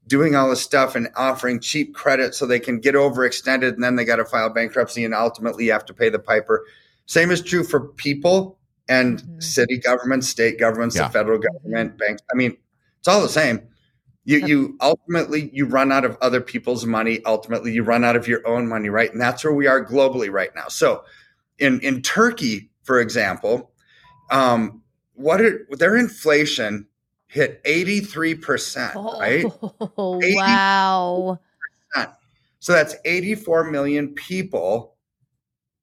doing 0.06 0.34
all 0.34 0.50
this 0.50 0.61
stuff 0.61 0.96
and 0.96 1.08
offering 1.17 1.61
cheap 1.61 1.94
credit 1.94 2.34
so 2.34 2.44
they 2.44 2.61
can 2.61 2.81
get 2.81 2.94
overextended, 2.94 3.75
and 3.75 3.82
then 3.82 3.96
they 3.96 4.05
got 4.05 4.17
to 4.17 4.25
file 4.25 4.50
bankruptcy, 4.50 5.05
and 5.05 5.14
ultimately 5.14 5.67
you 5.67 5.72
have 5.72 5.84
to 5.87 5.94
pay 5.94 6.08
the 6.08 6.19
piper. 6.19 6.64
Same 7.06 7.31
is 7.31 7.43
true 7.43 7.64
for 7.64 7.81
people 7.81 8.58
and 8.88 9.20
mm-hmm. 9.20 9.40
city 9.40 9.78
governments, 9.78 10.28
state 10.28 10.58
governments, 10.58 10.96
yeah. 10.96 11.06
the 11.06 11.12
federal 11.12 11.38
government, 11.38 11.96
banks. 11.96 12.22
I 12.32 12.37
mean, 12.37 12.56
it's 12.99 13.08
all 13.08 13.22
the 13.22 13.28
same 13.28 13.62
you 14.25 14.46
you 14.46 14.76
ultimately 14.81 15.50
you 15.52 15.67
run 15.67 15.93
out 15.93 16.05
of 16.05 16.17
other 16.20 16.40
people's 16.40 16.84
money. 16.84 17.20
Ultimately 17.25 17.72
you 17.72 17.82
run 17.82 18.05
out 18.05 18.17
of 18.17 18.28
your 18.28 18.46
own 18.46 18.69
money 18.69 18.88
right? 18.88 19.11
And 19.11 19.20
that's 19.20 19.44
where 19.44 19.55
we 19.55 19.67
are 19.67 19.84
globally 19.84 20.31
right 20.31 20.55
now. 20.55 20.69
So 20.69 21.05
in 21.58 21.81
in 21.81 22.02
turkey 22.02 22.70
for 22.82 23.00
example 23.00 23.72
um 24.31 24.82
what 25.14 25.40
are, 25.40 25.67
their 25.70 25.96
inflation 25.96 26.87
hit 27.26 27.62
83% 27.64 28.93
oh, 28.96 29.20
right? 29.20 29.44
Wow. 30.37 31.40
So 32.58 32.72
that's 32.72 32.94
84 33.05 33.70
million 33.70 34.14
people 34.14 34.96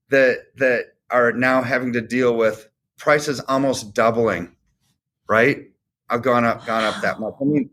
that 0.10 0.56
that 0.58 0.94
are 1.10 1.32
now 1.32 1.62
having 1.62 1.94
to 1.94 2.02
deal 2.02 2.36
with 2.36 2.70
prices 2.98 3.40
almost 3.42 3.94
doubling 3.94 4.56
right? 5.28 5.72
I've 6.10 6.22
gone 6.22 6.46
up 6.46 6.66
gone 6.66 6.84
up 6.84 7.02
that 7.02 7.20
much. 7.20 7.34
I 7.42 7.44
mean 7.44 7.70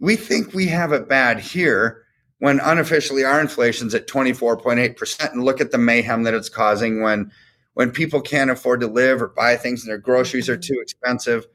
we 0.00 0.16
think 0.16 0.54
we 0.54 0.66
have 0.66 0.92
it 0.92 1.08
bad 1.08 1.40
here 1.40 2.04
when 2.38 2.60
unofficially 2.60 3.24
our 3.24 3.40
inflation's 3.40 3.94
at 3.94 4.06
24.8% 4.06 5.32
and 5.32 5.44
look 5.44 5.60
at 5.60 5.72
the 5.72 5.78
mayhem 5.78 6.22
that 6.22 6.34
it's 6.34 6.48
causing 6.48 7.02
when 7.02 7.32
when 7.74 7.90
people 7.92 8.20
can't 8.20 8.50
afford 8.50 8.80
to 8.80 8.88
live 8.88 9.22
or 9.22 9.28
buy 9.28 9.56
things 9.56 9.82
and 9.82 9.90
their 9.90 9.98
groceries 9.98 10.48
are 10.48 10.56
too 10.56 10.78
expensive. 10.80 11.46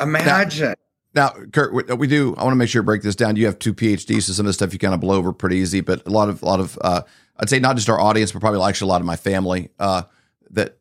Imagine. 0.00 0.74
Now, 1.14 1.32
now 1.36 1.44
Kirk 1.52 1.72
we 1.72 2.06
do 2.06 2.34
i 2.36 2.44
want 2.44 2.52
to 2.52 2.56
make 2.56 2.68
sure 2.68 2.82
to 2.82 2.86
break 2.86 3.02
this 3.02 3.16
down. 3.16 3.36
You 3.36 3.46
have 3.46 3.58
two 3.58 3.74
phds 3.74 4.22
so 4.22 4.32
some 4.32 4.46
of 4.46 4.48
the 4.48 4.52
stuff 4.52 4.72
you 4.72 4.78
kind 4.78 4.94
of 4.94 5.00
blow 5.00 5.16
over 5.16 5.32
pretty 5.32 5.56
easy 5.56 5.80
but 5.80 6.06
a 6.06 6.10
lot 6.10 6.28
of 6.28 6.42
a 6.42 6.46
lot 6.46 6.60
of 6.60 6.78
uh, 6.82 7.02
i'd 7.38 7.50
say 7.50 7.58
not 7.58 7.74
just 7.74 7.88
our 7.88 8.00
audience 8.00 8.30
but 8.30 8.40
probably 8.40 8.62
actually 8.62 8.88
a 8.88 8.92
lot 8.92 9.00
of 9.00 9.06
my 9.06 9.16
family 9.16 9.70
uh, 9.80 10.02
that 10.50 10.78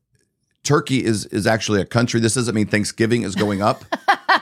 turkey 0.63 1.03
is 1.03 1.25
is 1.27 1.47
actually 1.47 1.81
a 1.81 1.85
country. 1.85 2.19
This 2.19 2.35
doesn't 2.35 2.55
mean 2.55 2.67
thanksgiving 2.67 3.23
is 3.23 3.35
going 3.35 3.61
up 3.61 3.83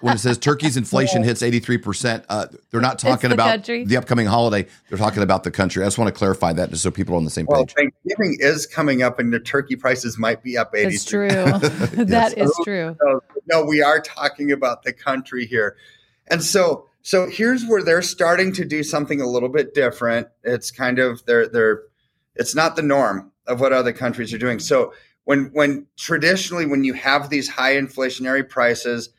when 0.00 0.14
it 0.14 0.18
says 0.18 0.38
Turkey's 0.38 0.76
inflation 0.76 1.22
hits 1.22 1.42
83%, 1.42 2.24
uh, 2.28 2.46
they're 2.70 2.80
not 2.80 2.98
talking 2.98 3.30
the 3.30 3.34
about 3.34 3.50
country. 3.50 3.84
the 3.84 3.96
upcoming 3.96 4.26
holiday. 4.26 4.66
They're 4.88 4.98
talking 4.98 5.22
about 5.22 5.44
the 5.44 5.50
country. 5.50 5.82
I 5.82 5.86
just 5.86 5.98
want 5.98 6.08
to 6.08 6.18
clarify 6.18 6.52
that 6.54 6.70
just 6.70 6.82
so 6.82 6.90
people 6.90 7.14
are 7.14 7.18
on 7.18 7.24
the 7.24 7.30
same 7.30 7.46
well, 7.48 7.64
page. 7.64 7.74
Thanksgiving 7.74 8.38
is 8.40 8.66
coming 8.66 9.02
up 9.02 9.18
and 9.18 9.32
the 9.32 9.40
turkey 9.40 9.76
prices 9.76 10.18
might 10.18 10.42
be 10.42 10.56
up 10.56 10.74
80 10.74 10.90
That's 10.90 11.04
true. 11.04 11.28
That 12.10 12.36
is 12.36 12.52
true. 12.64 12.96
So, 13.00 13.22
no, 13.46 13.64
we 13.64 13.82
are 13.82 14.00
talking 14.00 14.52
about 14.52 14.82
the 14.82 14.92
country 14.92 15.46
here. 15.46 15.76
And 16.28 16.42
so 16.42 16.86
so 17.02 17.28
here's 17.28 17.64
where 17.64 17.82
they're 17.82 18.02
starting 18.02 18.52
to 18.54 18.64
do 18.64 18.82
something 18.82 19.20
a 19.20 19.26
little 19.26 19.48
bit 19.48 19.74
different. 19.74 20.28
It's 20.44 20.70
kind 20.70 20.98
of 20.98 21.24
they're 21.26 21.48
they're 21.48 21.82
it's 22.34 22.54
not 22.54 22.76
the 22.76 22.82
norm 22.82 23.32
of 23.46 23.60
what 23.60 23.72
other 23.72 23.92
countries 23.92 24.32
are 24.34 24.38
doing. 24.38 24.58
So 24.58 24.92
when 25.24 25.50
when 25.52 25.86
traditionally 25.96 26.66
when 26.66 26.84
you 26.84 26.94
have 26.94 27.30
these 27.30 27.48
high 27.48 27.74
inflationary 27.74 28.48
prices, 28.48 29.10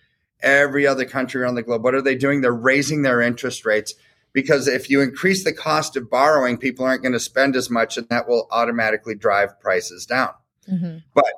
every 0.42 0.88
other 0.88 1.06
country 1.06 1.42
around 1.42 1.56
the 1.56 1.64
globe. 1.64 1.84
What 1.84 1.96
are 1.96 2.02
they 2.02 2.16
doing? 2.16 2.42
They're 2.42 2.52
raising 2.52 3.02
their 3.02 3.22
interest 3.22 3.66
rates 3.66 3.94
because 4.34 4.68
if 4.68 4.90
you 4.90 5.02
increase 5.02 5.44
the 5.44 5.54
cost 5.54 5.98
of 5.98 6.10
borrowing, 6.10 6.58
people 6.58 6.86
aren't 6.86 7.02
going 7.02 7.14
to 7.14 7.20
spend 7.20 7.56
as 7.56 7.70
much, 7.70 7.98
and 7.98 8.08
that 8.10 8.28
will 8.28 8.48
automatically 8.52 9.16
drive 9.16 9.60
prices 9.60 10.06
down. 10.06 10.32
Mm-hmm. 10.72 11.00
But 11.14 11.34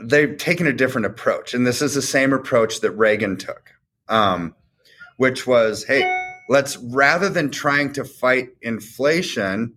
they've 0.00 0.36
taken 0.36 0.66
a 0.66 0.72
different 0.72 1.06
approach, 1.06 1.54
and 1.54 1.66
this 1.66 1.82
is 1.82 1.94
the 1.94 2.02
same 2.02 2.32
approach 2.32 2.80
that 2.80 2.92
Reagan 2.92 3.36
took, 3.36 3.70
um, 4.08 4.54
which 5.16 5.46
was, 5.46 5.84
hey, 5.84 6.10
let's 6.48 6.76
rather 6.78 7.28
than 7.28 7.50
trying 7.50 7.92
to 7.92 8.04
fight 8.04 8.48
inflation, 8.62 9.74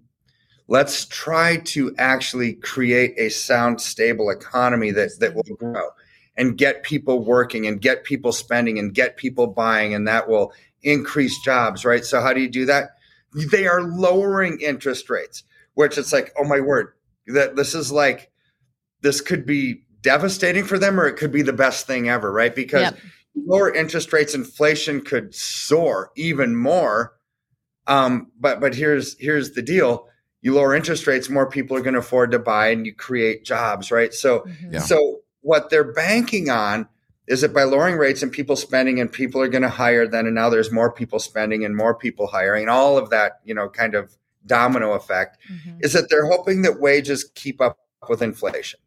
let's 0.67 1.05
try 1.05 1.57
to 1.57 1.93
actually 1.97 2.53
create 2.53 3.13
a 3.17 3.29
sound, 3.29 3.81
stable 3.81 4.29
economy 4.31 4.91
that 4.91 5.11
that 5.19 5.35
will 5.35 5.43
grow 5.43 5.89
and 6.35 6.57
get 6.57 6.83
people 6.83 7.23
working 7.23 7.67
and 7.67 7.81
get 7.81 8.03
people 8.03 8.31
spending 8.31 8.79
and 8.79 8.93
get 8.93 9.17
people 9.17 9.47
buying 9.47 9.93
and 9.93 10.07
that 10.07 10.27
will 10.27 10.53
increase 10.81 11.39
jobs 11.41 11.85
right 11.85 12.03
so 12.03 12.21
how 12.21 12.33
do 12.33 12.41
you 12.41 12.49
do 12.49 12.65
that 12.65 12.91
they 13.51 13.65
are 13.65 13.81
lowering 13.81 14.59
interest 14.59 15.09
rates 15.09 15.43
which 15.75 15.97
it's 15.97 16.13
like 16.13 16.31
oh 16.37 16.43
my 16.43 16.59
word 16.59 16.93
that 17.27 17.55
this 17.55 17.73
is 17.73 17.91
like 17.91 18.31
this 19.01 19.21
could 19.21 19.45
be 19.45 19.83
devastating 20.01 20.65
for 20.65 20.77
them 20.77 20.99
or 20.99 21.07
it 21.07 21.15
could 21.15 21.31
be 21.31 21.41
the 21.41 21.53
best 21.53 21.87
thing 21.87 22.09
ever 22.09 22.31
right 22.31 22.55
because 22.55 22.81
yep. 22.81 22.97
lower 23.35 23.73
interest 23.73 24.11
rates 24.11 24.35
inflation 24.35 25.01
could 25.01 25.33
soar 25.33 26.11
even 26.15 26.55
more 26.55 27.13
um, 27.85 28.31
but 28.39 28.59
but 28.59 28.75
here's 28.75 29.17
here's 29.19 29.51
the 29.53 29.61
deal 29.61 30.07
you 30.41 30.53
lower 30.53 30.75
interest 30.75 31.07
rates 31.07 31.29
more 31.29 31.49
people 31.49 31.75
are 31.77 31.81
going 31.81 31.93
to 31.93 31.99
afford 31.99 32.31
to 32.31 32.39
buy 32.39 32.67
and 32.67 32.85
you 32.85 32.93
create 32.93 33.45
jobs 33.45 33.91
right 33.91 34.13
so 34.13 34.39
mm-hmm. 34.39 34.73
yeah. 34.73 34.79
so 34.79 35.22
what 35.43 35.69
they're 35.69 35.93
banking 35.93 36.49
on 36.49 36.87
is 37.27 37.41
that 37.41 37.53
by 37.53 37.63
lowering 37.63 37.95
rates 37.95 38.21
and 38.21 38.31
people 38.31 38.55
spending 38.55 38.99
and 38.99 39.11
people 39.11 39.39
are 39.39 39.47
going 39.47 39.61
to 39.61 39.69
hire 39.69 40.07
then 40.07 40.25
and 40.25 40.35
now 40.35 40.49
there's 40.49 40.71
more 40.71 40.91
people 40.91 41.19
spending 41.19 41.63
and 41.63 41.75
more 41.75 41.95
people 41.95 42.27
hiring 42.27 42.63
and 42.63 42.69
all 42.69 42.97
of 42.97 43.09
that 43.11 43.39
you 43.45 43.53
know 43.53 43.69
kind 43.69 43.95
of 43.95 44.17
domino 44.45 44.93
effect 44.93 45.37
mm-hmm. 45.49 45.77
is 45.81 45.93
that 45.93 46.09
they're 46.09 46.25
hoping 46.25 46.63
that 46.63 46.81
wages 46.81 47.29
keep 47.35 47.61
up 47.61 47.77
with 48.09 48.21
inflation 48.21 48.79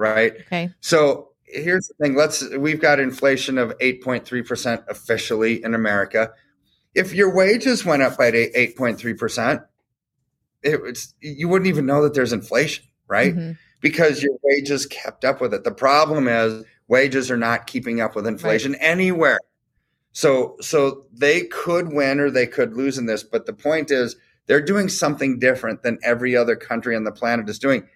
right? 0.00 0.32
Okay. 0.40 0.70
So 0.80 1.28
here's 1.44 1.86
the 1.88 1.94
thing 1.94 2.16
let's 2.16 2.48
we've 2.56 2.80
got 2.80 2.98
inflation 2.98 3.58
of 3.58 3.76
8.3% 3.78 4.88
officially 4.88 5.62
in 5.62 5.74
america. 5.74 6.30
If 6.94 7.12
your 7.12 7.34
wages 7.34 7.84
went 7.84 8.02
up 8.02 8.16
by 8.16 8.30
8.3% 8.30 9.64
it 10.62 10.82
was 10.82 11.14
you 11.20 11.48
wouldn't 11.48 11.68
even 11.68 11.86
know 11.86 12.02
that 12.02 12.14
there's 12.14 12.32
inflation 12.32 12.84
right? 13.06 13.34
Mm-hmm 13.34 13.52
because 13.80 14.22
your 14.22 14.36
wages 14.42 14.86
kept 14.86 15.24
up 15.24 15.40
with 15.40 15.54
it. 15.54 15.64
The 15.64 15.72
problem 15.72 16.28
is 16.28 16.64
wages 16.88 17.30
are 17.30 17.36
not 17.36 17.66
keeping 17.66 18.00
up 18.00 18.14
with 18.14 18.26
inflation 18.26 18.72
right. 18.72 18.80
anywhere. 18.80 19.38
So 20.12 20.56
so 20.60 21.06
they 21.12 21.42
could 21.42 21.92
win 21.92 22.20
or 22.20 22.30
they 22.30 22.46
could 22.46 22.74
lose 22.74 22.98
in 22.98 23.06
this, 23.06 23.22
but 23.22 23.46
the 23.46 23.52
point 23.52 23.90
is 23.90 24.16
they're 24.46 24.60
doing 24.60 24.88
something 24.88 25.38
different 25.38 25.82
than 25.82 25.98
every 26.02 26.36
other 26.36 26.56
country 26.56 26.96
on 26.96 27.04
the 27.04 27.12
planet 27.12 27.48
is 27.48 27.58
doing 27.58 27.88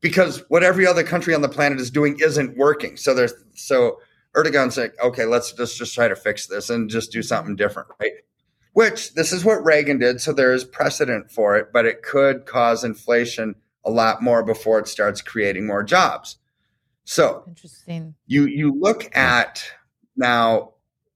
because 0.00 0.44
what 0.48 0.62
every 0.62 0.86
other 0.86 1.02
country 1.02 1.34
on 1.34 1.42
the 1.42 1.48
planet 1.48 1.80
is 1.80 1.90
doing 1.90 2.18
isn't 2.20 2.56
working. 2.56 2.96
So 2.96 3.14
there's 3.14 3.32
so 3.54 3.98
Erdogan's 4.36 4.76
like, 4.76 4.94
okay, 5.02 5.24
let's 5.24 5.58
let's 5.58 5.76
just 5.76 5.94
try 5.94 6.08
to 6.08 6.16
fix 6.16 6.46
this 6.46 6.68
and 6.68 6.90
just 6.90 7.10
do 7.10 7.22
something 7.22 7.56
different, 7.56 7.88
right? 7.98 8.12
Which 8.74 9.14
this 9.14 9.32
is 9.32 9.44
what 9.44 9.64
Reagan 9.64 9.98
did, 9.98 10.20
so 10.20 10.34
there 10.34 10.52
is 10.52 10.64
precedent 10.64 11.30
for 11.30 11.56
it, 11.56 11.68
but 11.72 11.86
it 11.86 12.02
could 12.02 12.44
cause 12.44 12.84
inflation 12.84 13.54
a 13.86 13.90
lot 13.90 14.20
more 14.20 14.42
before 14.42 14.78
it 14.78 14.88
starts 14.88 15.22
creating 15.22 15.66
more 15.66 15.84
jobs. 15.84 16.36
So 17.04 17.44
interesting. 17.46 18.16
You 18.26 18.46
you 18.46 18.72
look 18.78 19.16
at 19.16 19.64
now 20.16 20.72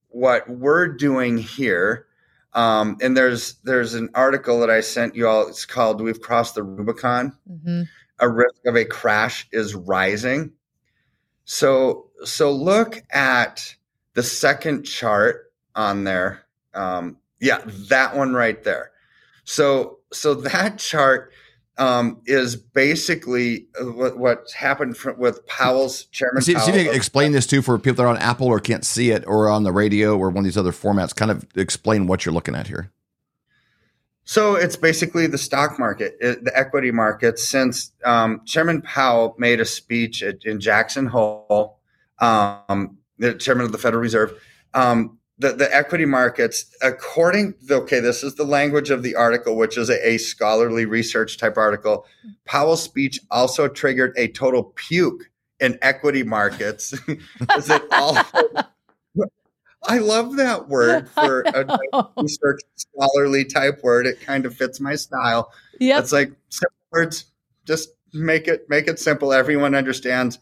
what 0.09 0.49
we're 0.49 0.89
doing 0.89 1.37
here, 1.37 2.07
um, 2.55 2.97
and 3.03 3.17
there's 3.17 3.55
there's 3.65 3.95
an 3.95 4.11
article 4.15 4.61
that 4.61 4.71
I 4.71 4.81
sent 4.81 5.17
you 5.17 5.27
all. 5.27 5.49
It's 5.49 5.67
called 5.67 6.00
"We've 6.00 6.21
Crossed 6.21 6.55
the 6.55 6.62
Rubicon." 6.62 7.37
Mm-hmm. 7.50 7.83
A 8.21 8.29
risk 8.29 8.67
of 8.67 8.77
a 8.77 8.85
crash 8.85 9.49
is 9.50 9.75
rising. 9.75 10.53
So 11.45 12.11
so 12.25 12.53
look 12.53 13.03
at 13.11 13.75
the 14.15 14.23
second 14.23 14.85
chart 14.85 15.53
on 15.75 16.05
there. 16.05 16.43
Um, 16.73 17.17
yeah, 17.41 17.62
that 17.89 18.17
one 18.17 18.33
right 18.33 18.62
there. 18.62 18.93
So 19.45 19.99
so 20.12 20.35
that 20.35 20.79
chart 20.79 21.33
um, 21.79 22.21
is 22.27 22.57
basically 22.57 23.67
uh, 23.81 23.85
what, 23.85 24.19
what 24.19 24.50
happened 24.53 24.97
with 25.17 25.47
Powell's 25.47 26.05
chairman. 26.07 26.43
See, 26.43 26.55
Powell. 26.55 26.67
see 26.67 26.73
if 26.73 26.85
you 26.85 26.93
explain 26.93 27.33
this 27.33 27.47
too 27.47 27.62
for 27.62 27.79
people 27.79 27.97
that 27.97 28.03
are 28.03 28.09
on 28.09 28.19
Apple 28.19 28.47
or 28.49 28.61
can't 28.61 28.85
see 28.85 29.11
it 29.11 29.25
or 29.27 29.49
on 29.49 29.62
the 29.62 29.73
radio 29.73 30.17
or 30.17 30.29
one 30.29 30.39
of 30.39 30.45
these 30.45 30.59
other 30.59 30.73
formats. 30.73 31.15
Kind 31.15 31.31
of 31.31 31.47
explain 31.57 32.07
what 32.07 32.27
you're 32.27 32.35
looking 32.35 32.55
at 32.55 32.67
here. 32.67 32.91
So 34.25 34.55
it's 34.55 34.77
basically 34.77 35.27
the 35.27 35.39
stock 35.39 35.79
market, 35.79 36.17
it, 36.21 36.45
the 36.45 36.57
equity 36.57 36.91
market. 36.91 37.39
Since 37.39 37.93
um, 38.05 38.43
Chairman 38.45 38.83
Powell 38.83 39.35
made 39.39 39.59
a 39.59 39.65
speech 39.65 40.23
at, 40.23 40.45
in 40.45 40.61
Jackson 40.61 41.07
Hole, 41.07 41.79
um, 42.21 42.99
the 43.19 43.35
chairman 43.35 43.65
of 43.65 43.73
the 43.73 43.79
Federal 43.79 44.03
Reserve, 44.03 44.41
um, 44.75 45.19
the, 45.40 45.52
the 45.52 45.75
equity 45.75 46.04
markets, 46.04 46.66
according, 46.82 47.54
okay, 47.70 47.99
this 47.99 48.23
is 48.23 48.35
the 48.35 48.44
language 48.44 48.90
of 48.90 49.02
the 49.02 49.16
article, 49.16 49.56
which 49.56 49.78
is 49.78 49.88
a, 49.88 50.09
a 50.09 50.18
scholarly 50.18 50.85
research 50.85 51.38
type 51.38 51.56
article. 51.56 52.06
Powell's 52.44 52.82
speech 52.82 53.18
also 53.30 53.66
triggered 53.66 54.12
a 54.18 54.28
total 54.28 54.64
puke 54.76 55.30
in 55.59 55.78
equity 55.80 56.23
markets. 56.23 56.92
is 57.56 57.70
it 57.70 57.82
all? 57.90 58.18
I 59.85 59.97
love 59.97 60.37
that 60.37 60.68
word 60.68 61.09
for 61.09 61.40
a 61.40 61.78
research 62.18 62.61
scholarly 62.76 63.47
type 63.47 63.82
word. 63.82 64.06
It 64.06 64.20
kind 64.20 64.44
of 64.44 64.54
fits 64.54 64.78
my 64.78 64.94
style. 64.94 65.52
Yeah, 65.78 65.99
it's 65.99 66.12
like 66.12 66.32
simple 66.50 66.76
words. 66.92 67.25
Just 67.64 67.88
make 68.12 68.47
it 68.47 68.68
make 68.68 68.88
it 68.88 68.99
simple. 68.99 69.32
Everyone 69.32 69.75
understands 69.75 70.38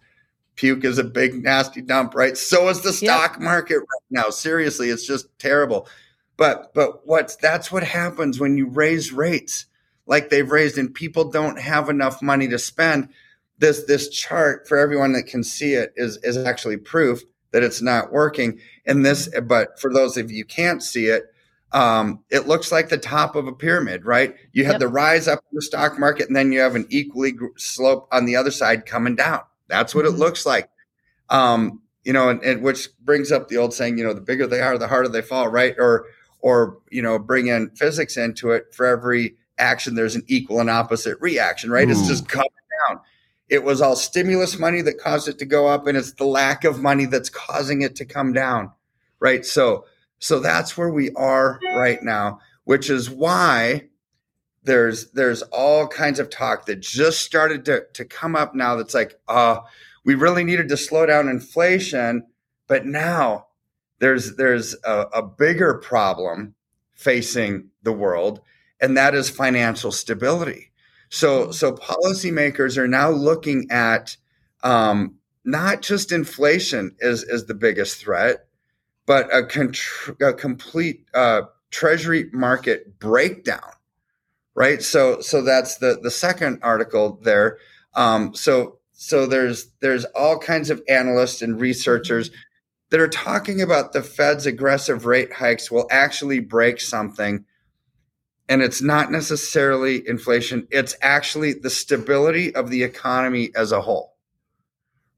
puke 0.58 0.84
is 0.84 0.98
a 0.98 1.04
big 1.04 1.42
nasty 1.42 1.80
dump, 1.80 2.14
right? 2.14 2.36
So 2.36 2.68
is 2.68 2.82
the 2.82 2.92
stock 2.92 3.32
yep. 3.34 3.40
market 3.40 3.78
right 3.78 4.10
now. 4.10 4.28
Seriously, 4.28 4.90
it's 4.90 5.06
just 5.06 5.26
terrible. 5.38 5.88
But 6.36 6.74
but 6.74 7.06
what's 7.06 7.36
that's 7.36 7.72
what 7.72 7.84
happens 7.84 8.38
when 8.38 8.58
you 8.58 8.68
raise 8.68 9.12
rates 9.12 9.66
like 10.06 10.30
they've 10.30 10.50
raised 10.50 10.78
and 10.78 10.92
people 10.92 11.30
don't 11.30 11.60
have 11.60 11.88
enough 11.88 12.20
money 12.20 12.48
to 12.48 12.58
spend. 12.58 13.10
This 13.58 13.84
this 13.84 14.08
chart 14.08 14.66
for 14.68 14.78
everyone 14.78 15.12
that 15.12 15.24
can 15.24 15.44
see 15.44 15.74
it 15.74 15.92
is 15.96 16.18
is 16.18 16.36
actually 16.36 16.78
proof 16.78 17.22
that 17.52 17.62
it's 17.62 17.80
not 17.80 18.12
working. 18.12 18.60
And 18.84 19.04
this, 19.04 19.28
but 19.44 19.78
for 19.80 19.92
those 19.92 20.16
of 20.16 20.30
you 20.30 20.44
can't 20.44 20.82
see 20.82 21.06
it, 21.06 21.24
um, 21.72 22.24
it 22.30 22.46
looks 22.46 22.72
like 22.72 22.88
the 22.88 22.98
top 22.98 23.36
of 23.36 23.46
a 23.46 23.52
pyramid, 23.52 24.04
right? 24.04 24.34
You 24.52 24.64
have 24.64 24.74
yep. 24.74 24.80
the 24.80 24.88
rise 24.88 25.28
up 25.28 25.40
in 25.50 25.56
the 25.56 25.62
stock 25.62 25.98
market, 25.98 26.28
and 26.28 26.36
then 26.36 26.52
you 26.52 26.60
have 26.60 26.74
an 26.74 26.86
equally 26.88 27.34
slope 27.56 28.08
on 28.12 28.24
the 28.24 28.36
other 28.36 28.50
side 28.50 28.86
coming 28.86 29.16
down. 29.16 29.40
That's 29.68 29.94
what 29.94 30.04
mm-hmm. 30.04 30.14
it 30.14 30.18
looks 30.18 30.46
like. 30.46 30.68
Um, 31.28 31.82
you 32.04 32.12
know, 32.12 32.30
and, 32.30 32.42
and, 32.42 32.62
which 32.62 32.88
brings 33.00 33.30
up 33.30 33.48
the 33.48 33.58
old 33.58 33.74
saying, 33.74 33.98
you 33.98 34.04
know, 34.04 34.14
the 34.14 34.20
bigger 34.20 34.46
they 34.46 34.60
are, 34.60 34.78
the 34.78 34.88
harder 34.88 35.08
they 35.08 35.20
fall, 35.20 35.48
right? 35.48 35.74
Or, 35.78 36.06
or, 36.40 36.78
you 36.90 37.02
know, 37.02 37.18
bring 37.18 37.48
in 37.48 37.70
physics 37.70 38.16
into 38.16 38.50
it. 38.52 38.74
For 38.74 38.86
every 38.86 39.36
action, 39.58 39.94
there's 39.94 40.14
an 40.14 40.24
equal 40.26 40.60
and 40.60 40.70
opposite 40.70 41.18
reaction, 41.20 41.70
right? 41.70 41.86
Ooh. 41.86 41.90
It's 41.90 42.08
just 42.08 42.28
coming 42.28 42.48
down. 42.88 43.00
It 43.48 43.64
was 43.64 43.80
all 43.80 43.96
stimulus 43.96 44.58
money 44.58 44.82
that 44.82 44.98
caused 44.98 45.28
it 45.28 45.38
to 45.38 45.46
go 45.46 45.68
up, 45.68 45.86
and 45.86 45.96
it's 45.96 46.12
the 46.12 46.24
lack 46.24 46.64
of 46.64 46.80
money 46.80 47.06
that's 47.06 47.30
causing 47.30 47.82
it 47.82 47.96
to 47.96 48.04
come 48.04 48.32
down, 48.32 48.72
right? 49.20 49.44
So, 49.44 49.84
so 50.18 50.40
that's 50.40 50.76
where 50.76 50.90
we 50.90 51.10
are 51.12 51.58
right 51.74 52.02
now, 52.02 52.40
which 52.64 52.90
is 52.90 53.08
why 53.10 53.88
there's 54.64 55.10
there's 55.12 55.42
all 55.42 55.86
kinds 55.86 56.18
of 56.18 56.30
talk 56.30 56.66
that 56.66 56.80
just 56.80 57.20
started 57.20 57.64
to, 57.64 57.84
to 57.94 58.04
come 58.04 58.36
up 58.36 58.54
now 58.54 58.76
that's 58.76 58.94
like 58.94 59.18
uh 59.28 59.58
we 60.04 60.14
really 60.14 60.44
needed 60.44 60.68
to 60.68 60.76
slow 60.76 61.06
down 61.06 61.28
inflation 61.28 62.26
but 62.66 62.86
now 62.86 63.46
there's 63.98 64.36
there's 64.36 64.76
a, 64.84 65.06
a 65.14 65.22
bigger 65.22 65.74
problem 65.74 66.54
facing 66.94 67.68
the 67.82 67.92
world 67.92 68.40
and 68.80 68.96
that 68.96 69.14
is 69.14 69.30
financial 69.30 69.92
stability. 69.92 70.70
So 71.08 71.50
so 71.50 71.72
policymakers 71.72 72.76
are 72.76 72.88
now 72.88 73.10
looking 73.10 73.70
at 73.70 74.16
um, 74.62 75.16
not 75.44 75.82
just 75.82 76.12
inflation 76.12 76.94
is 77.00 77.22
is 77.22 77.46
the 77.46 77.54
biggest 77.54 77.98
threat 77.98 78.44
but 79.06 79.34
a, 79.34 79.42
contr- 79.42 80.20
a 80.20 80.34
complete 80.34 81.06
uh, 81.14 81.40
treasury 81.70 82.28
market 82.30 82.98
breakdown 82.98 83.72
right? 84.58 84.82
So 84.82 85.20
so 85.20 85.40
that's 85.40 85.76
the 85.76 86.00
the 86.02 86.10
second 86.10 86.58
article 86.62 87.20
there. 87.22 87.58
Um, 87.94 88.34
so 88.34 88.80
so 88.92 89.24
there's 89.24 89.68
there's 89.80 90.04
all 90.06 90.36
kinds 90.36 90.68
of 90.68 90.82
analysts 90.88 91.42
and 91.42 91.60
researchers 91.60 92.32
that 92.90 92.98
are 92.98 93.08
talking 93.08 93.62
about 93.62 93.92
the 93.92 94.02
Fed's 94.02 94.46
aggressive 94.46 95.06
rate 95.06 95.32
hikes 95.32 95.70
will 95.70 95.86
actually 95.92 96.40
break 96.40 96.80
something. 96.80 97.44
And 98.48 98.60
it's 98.60 98.82
not 98.82 99.12
necessarily 99.12 100.02
inflation, 100.08 100.66
it's 100.72 100.96
actually 101.02 101.52
the 101.52 101.70
stability 101.70 102.52
of 102.52 102.68
the 102.68 102.82
economy 102.82 103.50
as 103.54 103.70
a 103.70 103.82
whole. 103.82 104.16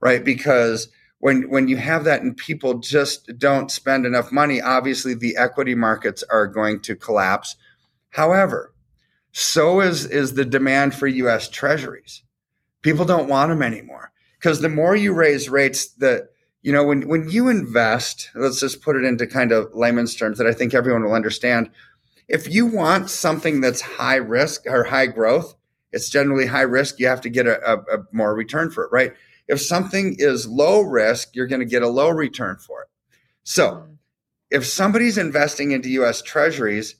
Right? 0.00 0.22
Because 0.22 0.88
when 1.18 1.48
when 1.48 1.66
you 1.66 1.78
have 1.78 2.04
that 2.04 2.20
and 2.20 2.36
people 2.36 2.80
just 2.80 3.30
don't 3.38 3.70
spend 3.70 4.04
enough 4.04 4.30
money, 4.32 4.60
obviously 4.60 5.14
the 5.14 5.38
equity 5.38 5.74
markets 5.74 6.22
are 6.30 6.46
going 6.46 6.80
to 6.80 6.94
collapse. 6.94 7.56
However, 8.10 8.74
so 9.32 9.80
is 9.80 10.06
is 10.06 10.34
the 10.34 10.44
demand 10.44 10.94
for 10.94 11.06
US 11.06 11.48
treasuries. 11.48 12.22
People 12.82 13.04
don't 13.04 13.28
want 13.28 13.50
them 13.50 13.62
anymore 13.62 14.12
because 14.38 14.60
the 14.60 14.68
more 14.68 14.96
you 14.96 15.12
raise 15.12 15.48
rates 15.48 15.86
the 15.86 16.28
you 16.62 16.72
know 16.72 16.84
when 16.84 17.08
when 17.08 17.28
you 17.28 17.48
invest, 17.48 18.30
let's 18.34 18.60
just 18.60 18.82
put 18.82 18.96
it 18.96 19.04
into 19.04 19.26
kind 19.26 19.52
of 19.52 19.74
layman's 19.74 20.14
terms 20.14 20.38
that 20.38 20.46
I 20.46 20.52
think 20.52 20.74
everyone 20.74 21.04
will 21.04 21.14
understand. 21.14 21.70
If 22.28 22.52
you 22.52 22.66
want 22.66 23.10
something 23.10 23.60
that's 23.60 23.80
high 23.80 24.16
risk 24.16 24.62
or 24.66 24.84
high 24.84 25.06
growth, 25.06 25.56
it's 25.92 26.08
generally 26.08 26.46
high 26.46 26.62
risk. 26.62 27.00
You 27.00 27.08
have 27.08 27.20
to 27.22 27.30
get 27.30 27.46
a, 27.46 27.60
a, 27.68 27.78
a 27.78 28.04
more 28.12 28.34
return 28.34 28.70
for 28.70 28.84
it, 28.84 28.92
right? 28.92 29.14
If 29.48 29.60
something 29.60 30.14
is 30.18 30.46
low 30.46 30.80
risk, 30.80 31.34
you're 31.34 31.48
going 31.48 31.60
to 31.60 31.66
get 31.66 31.82
a 31.82 31.88
low 31.88 32.08
return 32.10 32.56
for 32.56 32.82
it. 32.82 32.88
So, 33.42 33.74
hmm. 33.74 33.94
if 34.50 34.64
somebody's 34.64 35.18
investing 35.18 35.72
into 35.72 35.88
US 35.90 36.22
treasuries, 36.22 36.94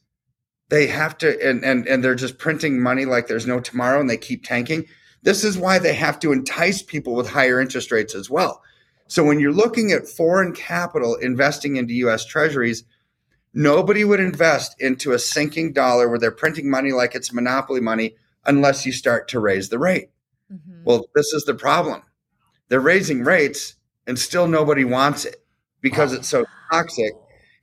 they 0.70 0.86
have 0.86 1.18
to 1.18 1.38
and, 1.46 1.64
and 1.64 1.86
and 1.86 2.02
they're 2.02 2.14
just 2.14 2.38
printing 2.38 2.80
money 2.80 3.04
like 3.04 3.26
there's 3.26 3.46
no 3.46 3.60
tomorrow 3.60 4.00
and 4.00 4.08
they 4.08 4.16
keep 4.16 4.44
tanking. 4.44 4.86
This 5.22 5.44
is 5.44 5.58
why 5.58 5.78
they 5.78 5.92
have 5.94 6.18
to 6.20 6.32
entice 6.32 6.80
people 6.80 7.14
with 7.14 7.28
higher 7.28 7.60
interest 7.60 7.92
rates 7.92 8.14
as 8.14 8.30
well. 8.30 8.62
So 9.08 9.24
when 9.24 9.40
you're 9.40 9.52
looking 9.52 9.92
at 9.92 10.08
foreign 10.08 10.54
capital 10.54 11.16
investing 11.16 11.76
into 11.76 12.08
us 12.08 12.24
treasuries 12.24 12.84
nobody 13.52 14.04
would 14.04 14.20
invest 14.20 14.76
into 14.80 15.10
a 15.10 15.18
sinking 15.18 15.72
dollar 15.72 16.08
where 16.08 16.20
they're 16.20 16.30
printing 16.30 16.70
money 16.70 16.92
like 16.92 17.16
it's 17.16 17.32
monopoly 17.32 17.80
money 17.80 18.14
unless 18.46 18.86
you 18.86 18.92
start 18.92 19.26
to 19.26 19.40
raise 19.40 19.68
the 19.68 19.78
rate. 19.78 20.10
Mm-hmm. 20.52 20.84
well 20.84 21.06
this 21.14 21.32
is 21.32 21.44
the 21.44 21.54
problem. 21.54 22.02
They're 22.68 22.80
raising 22.80 23.24
rates 23.24 23.74
and 24.06 24.18
still 24.18 24.46
nobody 24.46 24.84
wants 24.84 25.24
it 25.24 25.44
because 25.80 26.12
wow. 26.12 26.18
it's 26.18 26.28
so 26.28 26.44
toxic. 26.70 27.12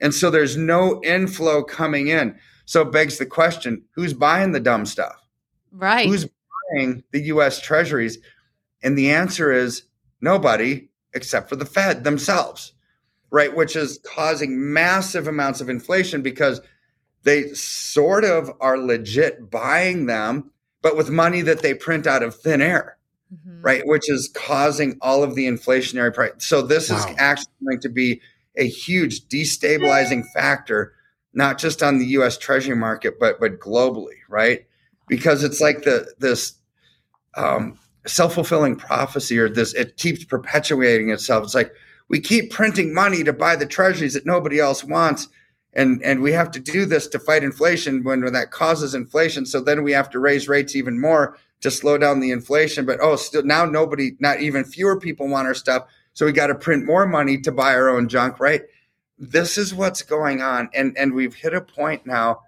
And 0.02 0.14
so 0.14 0.30
there's 0.30 0.58
no 0.58 1.02
inflow 1.04 1.64
coming 1.64 2.08
in 2.08 2.38
so 2.68 2.82
it 2.82 2.92
begs 2.92 3.18
the 3.18 3.26
question 3.26 3.82
who's 3.92 4.14
buying 4.14 4.52
the 4.52 4.60
dumb 4.60 4.86
stuff? 4.86 5.26
Right. 5.72 6.08
Who's 6.08 6.28
buying 6.76 7.02
the 7.12 7.22
US 7.24 7.62
treasuries? 7.62 8.20
And 8.84 8.98
the 8.98 9.10
answer 9.10 9.54
is 9.54 9.84
nobody 10.20 10.90
except 11.14 11.48
for 11.48 11.56
the 11.56 11.66
Fed 11.66 12.04
themselves, 12.04 12.74
right? 13.32 13.56
Which 13.56 13.78
is 13.78 14.00
causing 14.04 14.74
massive 14.74 15.28
amounts 15.28 15.62
of 15.62 15.70
inflation 15.70 16.22
because 16.22 16.60
they 17.24 17.48
sort 17.54 18.26
of 18.26 18.52
are 18.60 18.78
legit 18.78 19.50
buying 19.50 20.06
them, 20.06 20.52
but 20.82 20.98
with 20.98 21.10
money 21.10 21.42
that 21.42 21.62
they 21.62 21.74
print 21.74 22.06
out 22.06 22.22
of 22.22 22.36
thin 22.36 22.62
air, 22.62 22.98
mm-hmm. 23.34 23.62
right? 23.62 23.88
Which 23.88 24.10
is 24.10 24.30
causing 24.36 24.98
all 25.02 25.24
of 25.24 25.36
the 25.36 25.48
inflationary 25.48 26.14
price. 26.14 26.34
So 26.40 26.62
this 26.62 26.90
wow. 26.90 26.98
is 26.98 27.06
actually 27.18 27.54
going 27.66 27.80
to 27.80 27.90
be 27.90 28.22
a 28.58 28.68
huge 28.68 29.28
destabilizing 29.30 30.26
factor 30.34 30.94
not 31.38 31.60
just 31.60 31.84
on 31.84 32.00
the 32.00 32.06
U.S. 32.08 32.36
Treasury 32.36 32.76
market, 32.76 33.20
but 33.20 33.40
but 33.40 33.60
globally, 33.60 34.18
right? 34.28 34.66
Because 35.08 35.44
it's 35.44 35.62
like 35.62 35.84
the 35.84 36.12
this 36.18 36.56
um, 37.36 37.78
self 38.08 38.34
fulfilling 38.34 38.76
prophecy, 38.76 39.38
or 39.38 39.48
this 39.48 39.74
it 39.76 39.98
keeps 39.98 40.26
perpetuating 40.26 41.12
itself. 41.12 41.44
It's 41.44 41.56
like 41.56 41.72
we 42.10 42.20
keep 42.20 42.52
printing 42.52 42.92
money 42.92 43.24
to 43.24 43.34
buy 43.34 43.56
the 43.56 43.68
treasuries 43.68 44.16
that 44.16 44.26
nobody 44.26 44.60
else 44.60 44.84
wants. 44.84 45.28
And, 45.74 46.02
and 46.04 46.22
we 46.22 46.32
have 46.32 46.50
to 46.52 46.60
do 46.60 46.86
this 46.86 47.06
to 47.10 47.20
fight 47.20 47.44
inflation 47.44 48.04
when, 48.04 48.24
when 48.24 48.34
that 48.34 48.50
causes 48.50 48.96
inflation. 48.96 49.46
So 49.46 49.62
then 49.62 49.84
we 49.84 49.92
have 49.92 50.10
to 50.12 50.20
raise 50.20 50.48
rates 50.48 50.76
even 50.76 51.00
more 51.00 51.38
to 51.62 51.70
slow 51.70 52.00
down 52.00 52.20
the 52.20 52.32
inflation. 52.32 52.86
But 52.86 53.00
oh, 53.00 53.16
still 53.16 53.44
now 53.44 53.66
nobody, 53.66 54.14
not 54.20 54.40
even 54.40 54.64
fewer 54.64 55.00
people 55.00 55.28
want 55.28 55.48
our 55.48 55.54
stuff. 55.54 55.84
So 56.14 56.26
we 56.26 56.32
got 56.32 56.48
to 56.48 56.56
print 56.56 56.86
more 56.86 57.06
money 57.06 57.38
to 57.42 57.52
buy 57.52 57.76
our 57.76 57.90
own 57.90 58.08
junk, 58.08 58.40
right? 58.40 58.64
This 59.18 59.58
is 59.58 59.74
what's 59.74 60.02
going 60.02 60.42
on. 60.42 60.70
And 60.74 60.98
and 60.98 61.14
we've 61.14 61.36
hit 61.36 61.54
a 61.54 61.62
point 61.62 62.06
now 62.06 62.42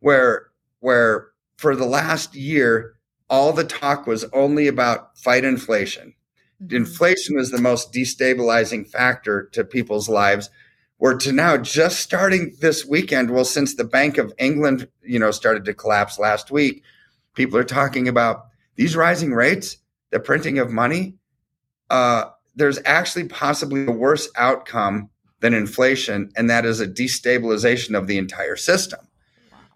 where 0.00 0.48
where 0.80 1.28
for 1.56 1.76
the 1.76 1.86
last 1.86 2.34
year, 2.34 2.94
all 3.30 3.52
the 3.52 3.64
talk 3.64 4.06
was 4.06 4.24
only 4.32 4.66
about 4.66 5.16
fight 5.16 5.44
inflation. 5.44 6.14
Mm-hmm. 6.62 6.76
Inflation 6.76 7.36
was 7.36 7.50
the 7.50 7.60
most 7.60 7.92
destabilizing 7.92 8.88
factor 8.88 9.44
to 9.52 9.64
people's 9.64 10.08
lives. 10.08 10.50
We're 10.98 11.16
to 11.18 11.32
now 11.32 11.56
just 11.56 12.00
starting 12.00 12.56
this 12.60 12.86
weekend. 12.86 13.30
Well, 13.30 13.44
since 13.44 13.74
the 13.74 13.84
Bank 13.84 14.18
of 14.18 14.32
England, 14.38 14.88
you 15.02 15.18
know, 15.18 15.32
started 15.32 15.64
to 15.64 15.74
collapse 15.74 16.18
last 16.18 16.50
week, 16.50 16.84
people 17.34 17.58
are 17.58 17.64
talking 17.64 18.06
about 18.06 18.46
these 18.76 18.94
rising 18.94 19.32
rates, 19.32 19.78
the 20.10 20.20
printing 20.20 20.58
of 20.58 20.70
money. 20.70 21.14
Uh, 21.90 22.26
there's 22.54 22.78
actually 22.84 23.24
possibly 23.24 23.86
a 23.86 23.90
worse 23.90 24.28
outcome 24.36 25.10
than 25.42 25.52
inflation, 25.52 26.30
and 26.36 26.48
that 26.48 26.64
is 26.64 26.80
a 26.80 26.86
destabilization 26.86 27.98
of 27.98 28.06
the 28.06 28.16
entire 28.16 28.56
system. 28.56 29.00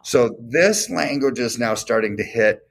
So 0.03 0.37
this 0.41 0.89
language 0.89 1.41
is 1.41 1.59
now 1.59 1.75
starting 1.75 2.17
to 2.17 2.23
hit 2.23 2.71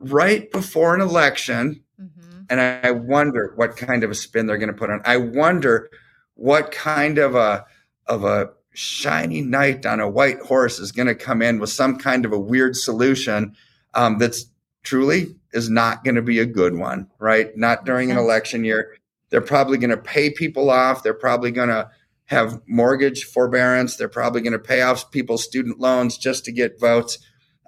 right 0.00 0.50
before 0.50 0.94
an 0.94 1.02
election. 1.02 1.84
Mm-hmm. 2.00 2.42
And 2.48 2.60
I 2.60 2.90
wonder 2.90 3.52
what 3.56 3.76
kind 3.76 4.02
of 4.02 4.10
a 4.10 4.14
spin 4.14 4.46
they're 4.46 4.56
going 4.56 4.72
to 4.72 4.74
put 4.74 4.90
on. 4.90 5.02
I 5.04 5.18
wonder 5.18 5.90
what 6.34 6.72
kind 6.72 7.18
of 7.18 7.34
a 7.34 7.66
of 8.06 8.24
a 8.24 8.50
shiny 8.72 9.42
knight 9.42 9.84
on 9.84 10.00
a 10.00 10.08
white 10.08 10.40
horse 10.40 10.78
is 10.78 10.90
going 10.90 11.08
to 11.08 11.14
come 11.14 11.42
in 11.42 11.60
with 11.60 11.70
some 11.70 11.98
kind 11.98 12.24
of 12.24 12.32
a 12.32 12.40
weird 12.40 12.74
solution 12.74 13.54
um, 13.92 14.16
that's 14.16 14.46
truly 14.82 15.36
is 15.52 15.68
not 15.68 16.02
going 16.02 16.14
to 16.14 16.22
be 16.22 16.38
a 16.38 16.46
good 16.46 16.76
one, 16.76 17.06
right? 17.18 17.54
Not 17.58 17.84
during 17.84 18.10
an 18.10 18.16
election 18.16 18.64
year. 18.64 18.96
They're 19.28 19.42
probably 19.42 19.76
going 19.76 19.90
to 19.90 19.98
pay 19.98 20.30
people 20.30 20.70
off. 20.70 21.02
They're 21.02 21.12
probably 21.12 21.50
going 21.50 21.68
to 21.68 21.90
have 22.32 22.60
mortgage 22.66 23.24
forbearance. 23.24 23.96
They're 23.96 24.08
probably 24.08 24.40
going 24.40 24.54
to 24.54 24.58
pay 24.58 24.82
off 24.82 25.10
people's 25.10 25.44
student 25.44 25.78
loans 25.78 26.16
just 26.16 26.44
to 26.46 26.52
get 26.52 26.80
votes 26.80 27.18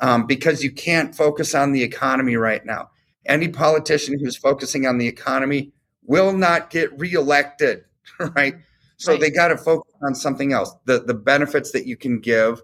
um, 0.01 0.27
because 0.27 0.65
you 0.65 0.73
can't 0.73 1.15
focus 1.15 1.55
on 1.55 1.73
the 1.73 1.83
economy 1.83 2.37
right 2.37 2.65
now. 2.65 2.91
Any 3.27 3.49
politician 3.49 4.19
who's 4.19 4.37
focusing 4.37 4.87
on 4.87 4.99
the 4.99 5.07
economy 5.07 5.73
will 6.03 6.33
not 6.33 6.71
get 6.71 6.99
reelected, 6.99 7.85
right? 8.35 8.57
So 8.97 9.13
right. 9.13 9.21
they 9.21 9.31
got 9.31 9.49
to 9.49 9.57
focus 9.57 9.93
on 10.03 10.15
something 10.15 10.53
else. 10.53 10.75
The 10.87 11.01
the 11.01 11.15
benefits 11.15 11.73
that 11.73 11.87
you 11.87 11.97
can 11.97 12.21
give, 12.21 12.63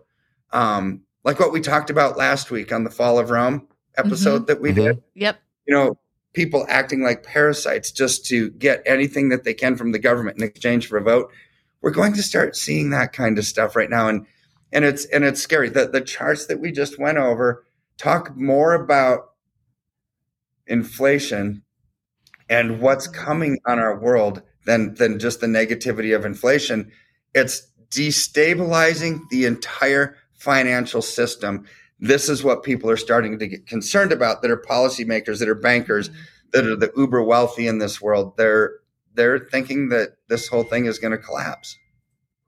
um, 0.52 1.02
like 1.24 1.38
what 1.38 1.52
we 1.52 1.60
talked 1.60 1.90
about 1.90 2.16
last 2.16 2.50
week 2.50 2.72
on 2.72 2.84
the 2.84 2.90
Fall 2.90 3.18
of 3.18 3.30
Rome 3.30 3.68
episode 3.96 4.38
mm-hmm. 4.38 4.44
that 4.46 4.60
we 4.60 4.70
mm-hmm. 4.70 4.82
did. 4.82 5.02
Yep. 5.14 5.40
You 5.66 5.74
know, 5.74 5.98
people 6.32 6.66
acting 6.68 7.02
like 7.02 7.22
parasites 7.22 7.90
just 7.90 8.26
to 8.26 8.50
get 8.50 8.82
anything 8.86 9.30
that 9.30 9.44
they 9.44 9.54
can 9.54 9.76
from 9.76 9.92
the 9.92 9.98
government 9.98 10.38
in 10.38 10.44
exchange 10.44 10.86
for 10.86 10.98
a 10.98 11.02
vote 11.02 11.30
we're 11.82 11.90
going 11.90 12.12
to 12.14 12.22
start 12.22 12.56
seeing 12.56 12.90
that 12.90 13.12
kind 13.12 13.38
of 13.38 13.44
stuff 13.44 13.76
right 13.76 13.90
now. 13.90 14.08
And 14.08 14.26
and 14.72 14.84
it's 14.84 15.04
and 15.06 15.24
it's 15.24 15.40
scary. 15.40 15.68
The 15.68 15.86
the 15.86 16.00
charts 16.00 16.46
that 16.46 16.60
we 16.60 16.72
just 16.72 16.98
went 16.98 17.18
over 17.18 17.64
talk 17.98 18.36
more 18.36 18.74
about 18.74 19.30
inflation 20.66 21.62
and 22.48 22.80
what's 22.80 23.06
coming 23.06 23.58
on 23.66 23.78
our 23.78 23.98
world 23.98 24.42
than 24.66 24.94
than 24.94 25.18
just 25.18 25.40
the 25.40 25.46
negativity 25.46 26.14
of 26.14 26.24
inflation. 26.24 26.90
It's 27.34 27.70
destabilizing 27.90 29.20
the 29.30 29.46
entire 29.46 30.16
financial 30.34 31.02
system. 31.02 31.64
This 31.98 32.28
is 32.28 32.42
what 32.42 32.62
people 32.62 32.88
are 32.90 32.96
starting 32.96 33.38
to 33.38 33.46
get 33.46 33.66
concerned 33.66 34.12
about 34.12 34.42
that 34.42 34.50
are 34.50 34.56
policymakers 34.56 35.38
that 35.38 35.48
are 35.48 35.54
bankers 35.54 36.08
mm-hmm. 36.08 36.18
that 36.52 36.66
are 36.66 36.76
the 36.76 36.92
uber 36.96 37.22
wealthy 37.22 37.66
in 37.66 37.78
this 37.78 38.00
world. 38.00 38.36
They're 38.36 38.79
they're 39.14 39.38
thinking 39.38 39.88
that 39.90 40.16
this 40.28 40.48
whole 40.48 40.64
thing 40.64 40.86
is 40.86 40.98
going 40.98 41.12
to 41.12 41.18
collapse. 41.18 41.76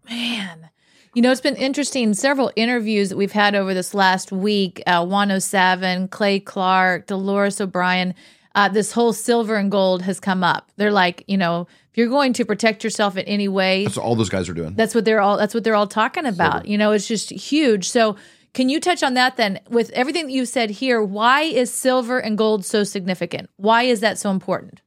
Man. 0.08 0.70
You 1.14 1.20
know, 1.20 1.30
it's 1.30 1.42
been 1.42 1.56
interesting. 1.56 2.14
Several 2.14 2.50
interviews 2.56 3.10
that 3.10 3.16
we've 3.16 3.32
had 3.32 3.54
over 3.54 3.74
this 3.74 3.92
last 3.92 4.32
week 4.32 4.82
uh, 4.86 5.04
Juan 5.04 5.30
O'Savin, 5.30 6.10
Clay 6.10 6.40
Clark, 6.40 7.06
Dolores 7.06 7.60
O'Brien, 7.60 8.14
uh, 8.54 8.68
this 8.68 8.92
whole 8.92 9.12
silver 9.12 9.56
and 9.56 9.70
gold 9.70 10.02
has 10.02 10.20
come 10.20 10.42
up. 10.42 10.70
They're 10.76 10.92
like, 10.92 11.24
you 11.26 11.36
know, 11.36 11.66
if 11.90 11.98
you're 11.98 12.08
going 12.08 12.32
to 12.34 12.44
protect 12.46 12.82
yourself 12.84 13.16
in 13.16 13.26
any 13.26 13.48
way, 13.48 13.84
that's 13.84 13.98
all 13.98 14.16
those 14.16 14.30
guys 14.30 14.48
are 14.48 14.54
doing. 14.54 14.74
That's 14.74 14.94
what 14.94 15.04
they're 15.04 15.20
all. 15.20 15.36
That's 15.36 15.52
what 15.52 15.64
they're 15.64 15.74
all 15.74 15.86
talking 15.86 16.24
about. 16.24 16.52
Silver. 16.52 16.68
You 16.68 16.78
know, 16.78 16.92
it's 16.92 17.06
just 17.06 17.30
huge. 17.30 17.90
So, 17.90 18.16
can 18.54 18.68
you 18.68 18.80
touch 18.80 19.02
on 19.02 19.14
that 19.14 19.36
then? 19.36 19.60
With 19.68 19.90
everything 19.90 20.26
that 20.26 20.32
you 20.32 20.46
said 20.46 20.70
here, 20.70 21.02
why 21.02 21.42
is 21.42 21.72
silver 21.72 22.18
and 22.18 22.38
gold 22.38 22.64
so 22.64 22.84
significant? 22.84 23.50
Why 23.56 23.82
is 23.82 24.00
that 24.00 24.18
so 24.18 24.30
important? 24.30 24.80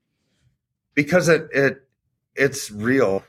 Because 0.95 1.29
it 1.29 1.47
it 1.51 1.86
it's 2.36 2.71
real. 2.71 3.23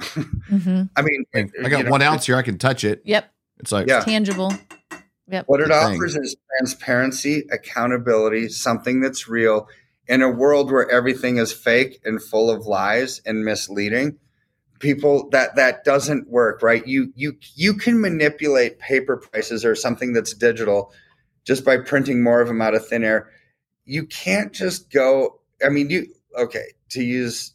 mm-hmm. 0.00 0.82
I 0.96 1.02
mean, 1.02 1.24
I 1.34 1.68
got 1.68 1.88
one 1.88 2.00
know, 2.00 2.06
ounce 2.06 2.26
here. 2.26 2.36
I 2.36 2.42
can 2.42 2.58
touch 2.58 2.84
it. 2.84 3.02
Yep. 3.04 3.32
It's 3.58 3.72
like 3.72 3.88
yeah. 3.88 4.00
tangible. 4.00 4.52
Yep. 5.28 5.44
What 5.48 5.60
it 5.60 5.72
offers 5.72 6.14
is 6.14 6.36
transparency, 6.58 7.46
accountability, 7.50 8.48
something 8.48 9.00
that's 9.00 9.26
real 9.26 9.68
in 10.06 10.22
a 10.22 10.30
world 10.30 10.70
where 10.70 10.88
everything 10.88 11.38
is 11.38 11.52
fake 11.52 12.00
and 12.04 12.22
full 12.22 12.50
of 12.50 12.66
lies 12.66 13.20
and 13.26 13.44
misleading. 13.44 14.18
People 14.78 15.28
that 15.30 15.56
that 15.56 15.84
doesn't 15.84 16.28
work, 16.28 16.62
right? 16.62 16.86
You 16.86 17.12
you 17.16 17.38
you 17.54 17.74
can 17.74 18.00
manipulate 18.00 18.78
paper 18.78 19.16
prices 19.16 19.64
or 19.64 19.74
something 19.74 20.12
that's 20.12 20.34
digital 20.34 20.92
just 21.44 21.64
by 21.64 21.78
printing 21.78 22.22
more 22.22 22.42
of 22.42 22.48
them 22.48 22.60
out 22.60 22.74
of 22.74 22.86
thin 22.86 23.02
air. 23.02 23.30
You 23.84 24.04
can't 24.06 24.52
just 24.52 24.90
go. 24.92 25.40
I 25.64 25.70
mean, 25.70 25.88
you 25.88 26.06
okay 26.38 26.75
to 26.90 27.02
use 27.02 27.52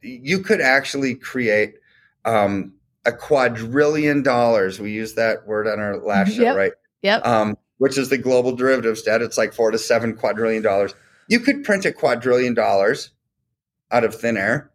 you 0.00 0.40
could 0.40 0.60
actually 0.60 1.14
create 1.14 1.74
um, 2.24 2.72
a 3.04 3.12
quadrillion 3.12 4.22
dollars. 4.22 4.78
We 4.78 4.92
used 4.92 5.16
that 5.16 5.46
word 5.46 5.66
on 5.66 5.80
our 5.80 5.98
last 5.98 6.34
show, 6.34 6.42
yep. 6.42 6.56
right? 6.56 6.72
Yep. 7.02 7.26
Um, 7.26 7.56
which 7.78 7.96
is 7.96 8.08
the 8.08 8.18
global 8.18 8.54
derivatives 8.54 9.02
debt. 9.02 9.22
It's 9.22 9.38
like 9.38 9.52
four 9.52 9.70
to 9.70 9.78
seven 9.78 10.14
quadrillion 10.14 10.62
dollars. 10.62 10.94
You 11.28 11.40
could 11.40 11.64
print 11.64 11.84
a 11.84 11.92
quadrillion 11.92 12.54
dollars 12.54 13.10
out 13.90 14.04
of 14.04 14.14
thin 14.14 14.36
air, 14.36 14.70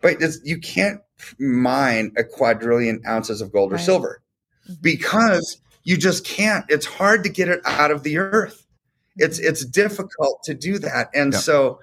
but 0.00 0.16
you 0.44 0.58
can't 0.58 1.00
mine 1.38 2.12
a 2.16 2.24
quadrillion 2.24 3.02
ounces 3.06 3.40
of 3.40 3.52
gold 3.52 3.72
right. 3.72 3.80
or 3.80 3.84
silver 3.84 4.22
mm-hmm. 4.64 4.80
because 4.80 5.60
you 5.84 5.96
just 5.96 6.24
can't. 6.24 6.64
It's 6.68 6.86
hard 6.86 7.24
to 7.24 7.30
get 7.30 7.48
it 7.48 7.60
out 7.64 7.90
of 7.90 8.02
the 8.02 8.18
earth. 8.18 8.66
It's 9.16 9.38
mm-hmm. 9.38 9.48
it's 9.48 9.64
difficult 9.64 10.42
to 10.44 10.54
do 10.54 10.78
that, 10.78 11.10
and 11.14 11.32
yep. 11.32 11.42
so 11.42 11.80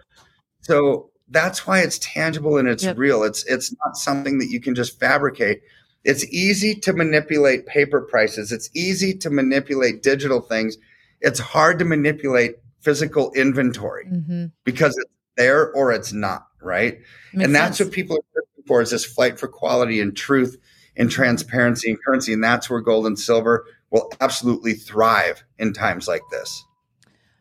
so 0.61 1.11
that's 1.29 1.67
why 1.67 1.79
it's 1.79 1.99
tangible 1.99 2.57
and 2.57 2.67
it's 2.67 2.83
yep. 2.83 2.97
real. 2.97 3.23
It's 3.23 3.43
it's 3.45 3.73
not 3.83 3.97
something 3.97 4.39
that 4.39 4.49
you 4.49 4.59
can 4.59 4.75
just 4.75 4.99
fabricate. 4.99 5.61
It's 6.03 6.25
easy 6.25 6.75
to 6.75 6.93
manipulate 6.93 7.65
paper 7.65 8.01
prices. 8.01 8.51
It's 8.51 8.69
easy 8.73 9.13
to 9.15 9.29
manipulate 9.29 10.03
digital 10.03 10.41
things. 10.41 10.77
It's 11.19 11.39
hard 11.39 11.79
to 11.79 11.85
manipulate 11.85 12.55
physical 12.81 13.31
inventory 13.33 14.05
mm-hmm. 14.05 14.45
because 14.63 14.95
it's 14.97 15.11
there 15.35 15.71
or 15.73 15.91
it's 15.91 16.13
not, 16.13 16.47
right? 16.61 16.99
Makes 17.33 17.45
and 17.45 17.55
that's 17.55 17.77
sense. 17.77 17.87
what 17.89 17.95
people 17.95 18.15
are 18.15 18.35
looking 18.35 18.67
for 18.67 18.81
is 18.81 18.91
this 18.91 19.05
flight 19.05 19.39
for 19.39 19.47
quality 19.47 19.99
and 19.99 20.15
truth 20.15 20.57
and 20.95 21.11
transparency 21.11 21.89
and 21.89 21.99
currency. 22.03 22.33
And 22.33 22.43
that's 22.43 22.69
where 22.69 22.79
gold 22.79 23.05
and 23.05 23.19
silver 23.19 23.65
will 23.91 24.11
absolutely 24.21 24.73
thrive 24.73 25.43
in 25.59 25.73
times 25.73 26.07
like 26.07 26.21
this. 26.31 26.63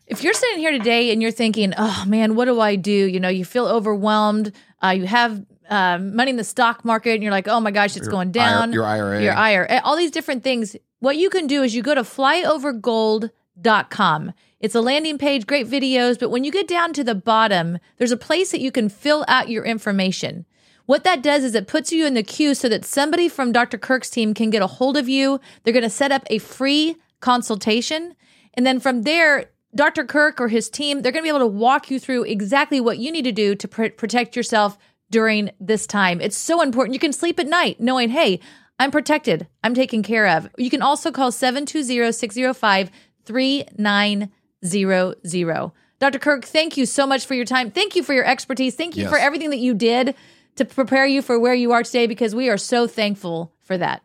If 0.07 0.23
you're 0.23 0.35
sitting 0.35 0.59
here 0.59 0.71
today 0.71 1.13
and 1.13 1.21
you're 1.21 1.33
thinking, 1.33 1.75
oh 1.77 2.05
man, 2.07 2.37
what 2.37 2.45
do 2.45 2.61
I 2.61 2.77
do? 2.77 2.93
You 2.93 3.21
know, 3.21 3.29
you 3.29 3.45
feel 3.45 3.67
overwhelmed. 3.67 4.53
Uh, 4.83 4.91
you 4.91 5.07
have 5.07 5.45
uh, 5.69 5.99
money 5.99 6.31
in 6.31 6.37
the 6.37 6.45
stock 6.45 6.85
market 6.85 7.15
and 7.15 7.23
you're 7.23 7.33
like, 7.33 7.49
oh 7.49 7.61
my 7.61 7.73
gosh, 7.73 7.97
it's 7.97 8.07
your 8.07 8.13
going 8.13 8.31
down. 8.31 8.73
your 8.73 8.85
IRA. 8.85 9.23
Your 9.23 9.35
IRA. 9.35 9.81
All 9.83 9.97
these 9.97 10.13
different 10.13 10.45
things. 10.45 10.77
What 11.01 11.17
you 11.17 11.29
can 11.29 11.47
do 11.47 11.63
is 11.63 11.75
you 11.75 11.83
go 11.83 11.95
to 11.95 12.03
flyovergold.com. 12.03 14.33
It's 14.61 14.75
a 14.75 14.81
landing 14.81 15.19
page, 15.19 15.47
great 15.47 15.67
videos, 15.67 16.19
but 16.19 16.31
when 16.31 16.45
you 16.45 16.51
get 16.51 16.67
down 16.67 16.95
to 16.95 17.05
the 17.05 17.15
bottom, 17.15 17.79
there's 17.99 18.13
a 18.13 18.17
place 18.17 18.53
that 18.53 18.61
you 18.61 18.73
can 18.73 18.89
fill 18.89 19.25
out 19.29 19.51
your 19.51 19.65
information. 19.65 20.47
What 20.87 21.05
that 21.05 21.23
does 21.23 21.45
is 21.45 21.55
it 21.55 21.67
puts 21.67 21.93
you 21.93 22.07
in 22.07 22.15
the 22.15 22.23
queue 22.23 22.55
so 22.55 22.69
that 22.69 22.85
somebody 22.85 23.29
from 23.29 23.53
Dr. 23.53 23.77
Kirk's 23.77 24.09
team 24.09 24.35
can 24.35 24.51
get 24.51 24.63
a 24.63 24.67
hold 24.67 24.97
of 24.97 25.09
you. 25.09 25.41
They're 25.63 25.75
going 25.75 25.83
to 25.83 25.91
set 25.91 26.13
up 26.13 26.23
a 26.31 26.39
free 26.39 26.97
consultation. 27.21 28.15
And 28.55 28.65
then 28.65 28.81
from 28.81 29.03
there, 29.03 29.51
Dr. 29.77 30.05
Kirk 30.05 30.41
or 30.41 30.49
his 30.49 30.69
team, 30.69 31.03
they're 31.03 31.13
going 31.13 31.23
to 31.23 31.27
be 31.27 31.29
able 31.29 31.39
to 31.41 31.47
walk 31.47 31.91
you 31.91 32.01
through 32.01 32.25
exactly 32.25 32.81
what 32.81 32.99
you 32.99 33.13
need 33.13 33.25
to 33.25 33.33
do 33.33 33.55
to 33.55 33.69
pr- 33.69 33.91
protect 33.91 34.35
yourself 34.35 34.79
during 35.11 35.51
this 35.61 35.87
time. 35.87 36.21
It's 36.21 36.37
so 36.37 36.63
important. 36.63 36.95
You 36.95 36.99
can 36.99 37.13
sleep 37.13 37.39
at 37.39 37.47
night 37.47 37.81
knowing, 37.81 38.09
hey, 38.09 38.41
I'm 38.79 38.91
protected, 38.91 39.47
I'm 39.63 39.75
taken 39.75 40.03
care 40.03 40.27
of. 40.27 40.49
You 40.59 40.71
can 40.71 40.83
also 40.83 41.13
call 41.13 41.31
720 41.31 42.11
605 42.13 42.91
3900. 43.25 45.73
Dr. 45.99 46.19
Kirk, 46.19 46.45
thank 46.45 46.77
you 46.77 46.85
so 46.85 47.07
much 47.07 47.25
for 47.25 47.33
your 47.35 47.47
time. 47.47 47.71
Thank 47.71 47.97
you 47.97 48.03
for 48.03 48.13
your 48.13 48.27
expertise. 48.27 48.75
Thank 48.75 48.97
you 48.97 49.05
yes. 49.05 49.11
for 49.11 49.17
everything 49.19 49.49
that 49.51 49.59
you 49.59 49.75
did 49.75 50.15
to 50.57 50.65
prepare 50.65 51.07
you 51.07 51.23
for 51.23 51.39
where 51.39 51.55
you 51.55 51.71
are 51.73 51.83
today 51.83 52.07
because 52.07 52.35
we 52.35 52.51
are 52.51 52.59
so 52.59 52.87
thankful 52.87 53.55
for 53.61 53.79
that. 53.79 54.03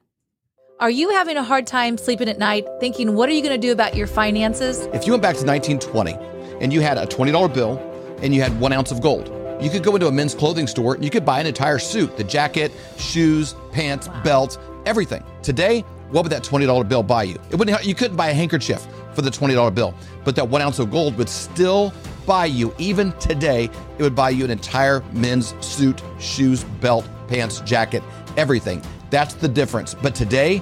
Are 0.82 0.90
you 0.90 1.12
having 1.12 1.38
a 1.38 1.44
hard 1.44 1.68
time 1.68 1.96
sleeping 1.96 2.28
at 2.28 2.40
night 2.40 2.66
thinking, 2.80 3.14
what 3.14 3.30
are 3.30 3.34
you 3.34 3.44
going 3.44 3.54
to 3.54 3.68
do 3.68 3.72
about 3.72 3.96
your 3.96 4.08
finances? 4.08 4.80
If 4.94 5.06
you 5.06 5.14
went 5.14 5.22
back 5.22 5.36
to 5.36 5.46
1920 5.46 6.14
and 6.60 6.74
you 6.74 6.82
had 6.82 6.98
a 6.98 7.06
$20 7.06 7.54
bill 7.54 7.78
and 8.24 8.34
you 8.34 8.42
had 8.42 8.60
one 8.60 8.74
ounce 8.74 8.90
of 8.90 9.00
gold, 9.00 9.28
you 9.62 9.70
could 9.70 9.84
go 9.84 9.94
into 9.94 10.08
a 10.08 10.12
men's 10.12 10.34
clothing 10.34 10.66
store 10.66 10.96
and 10.96 11.04
you 11.04 11.12
could 11.12 11.24
buy 11.24 11.40
an 11.40 11.46
entire 11.46 11.78
suit 11.78 12.18
the 12.18 12.24
jacket, 12.24 12.72
shoes, 12.98 13.54
pants, 13.72 14.08
wow. 14.08 14.24
belt, 14.24 14.58
everything. 14.88 15.24
Today, 15.44 15.82
what 16.10 16.24
would 16.24 16.32
that 16.32 16.44
$20 16.44 16.90
bill 16.90 17.04
buy 17.04 17.24
you? 17.26 17.40
It 17.52 17.58
wouldn't, 17.58 17.86
you 17.86 17.94
couldn't 17.94 18.18
buy 18.18 18.30
a 18.30 18.34
handkerchief 18.34 18.84
for 19.14 19.22
the 19.22 19.30
$20 19.30 19.76
bill, 19.76 19.94
but 20.24 20.36
that 20.36 20.50
one 20.50 20.64
ounce 20.64 20.80
of 20.80 20.90
gold 20.90 21.16
would 21.16 21.30
still 21.30 21.94
buy 22.26 22.46
you, 22.46 22.74
even 22.80 23.12
today, 23.20 23.66
it 24.00 24.02
would 24.02 24.16
buy 24.16 24.32
you 24.32 24.46
an 24.46 24.50
entire 24.50 25.04
men's 25.14 25.54
suit, 25.64 26.02
shoes, 26.20 26.64
belt, 26.64 27.08
pants, 27.28 27.62
jacket, 27.62 28.02
everything. 28.36 28.82
That's 29.12 29.36
the 29.36 29.48
difference. 29.48 29.94
But 29.94 30.16
today, 30.16 30.62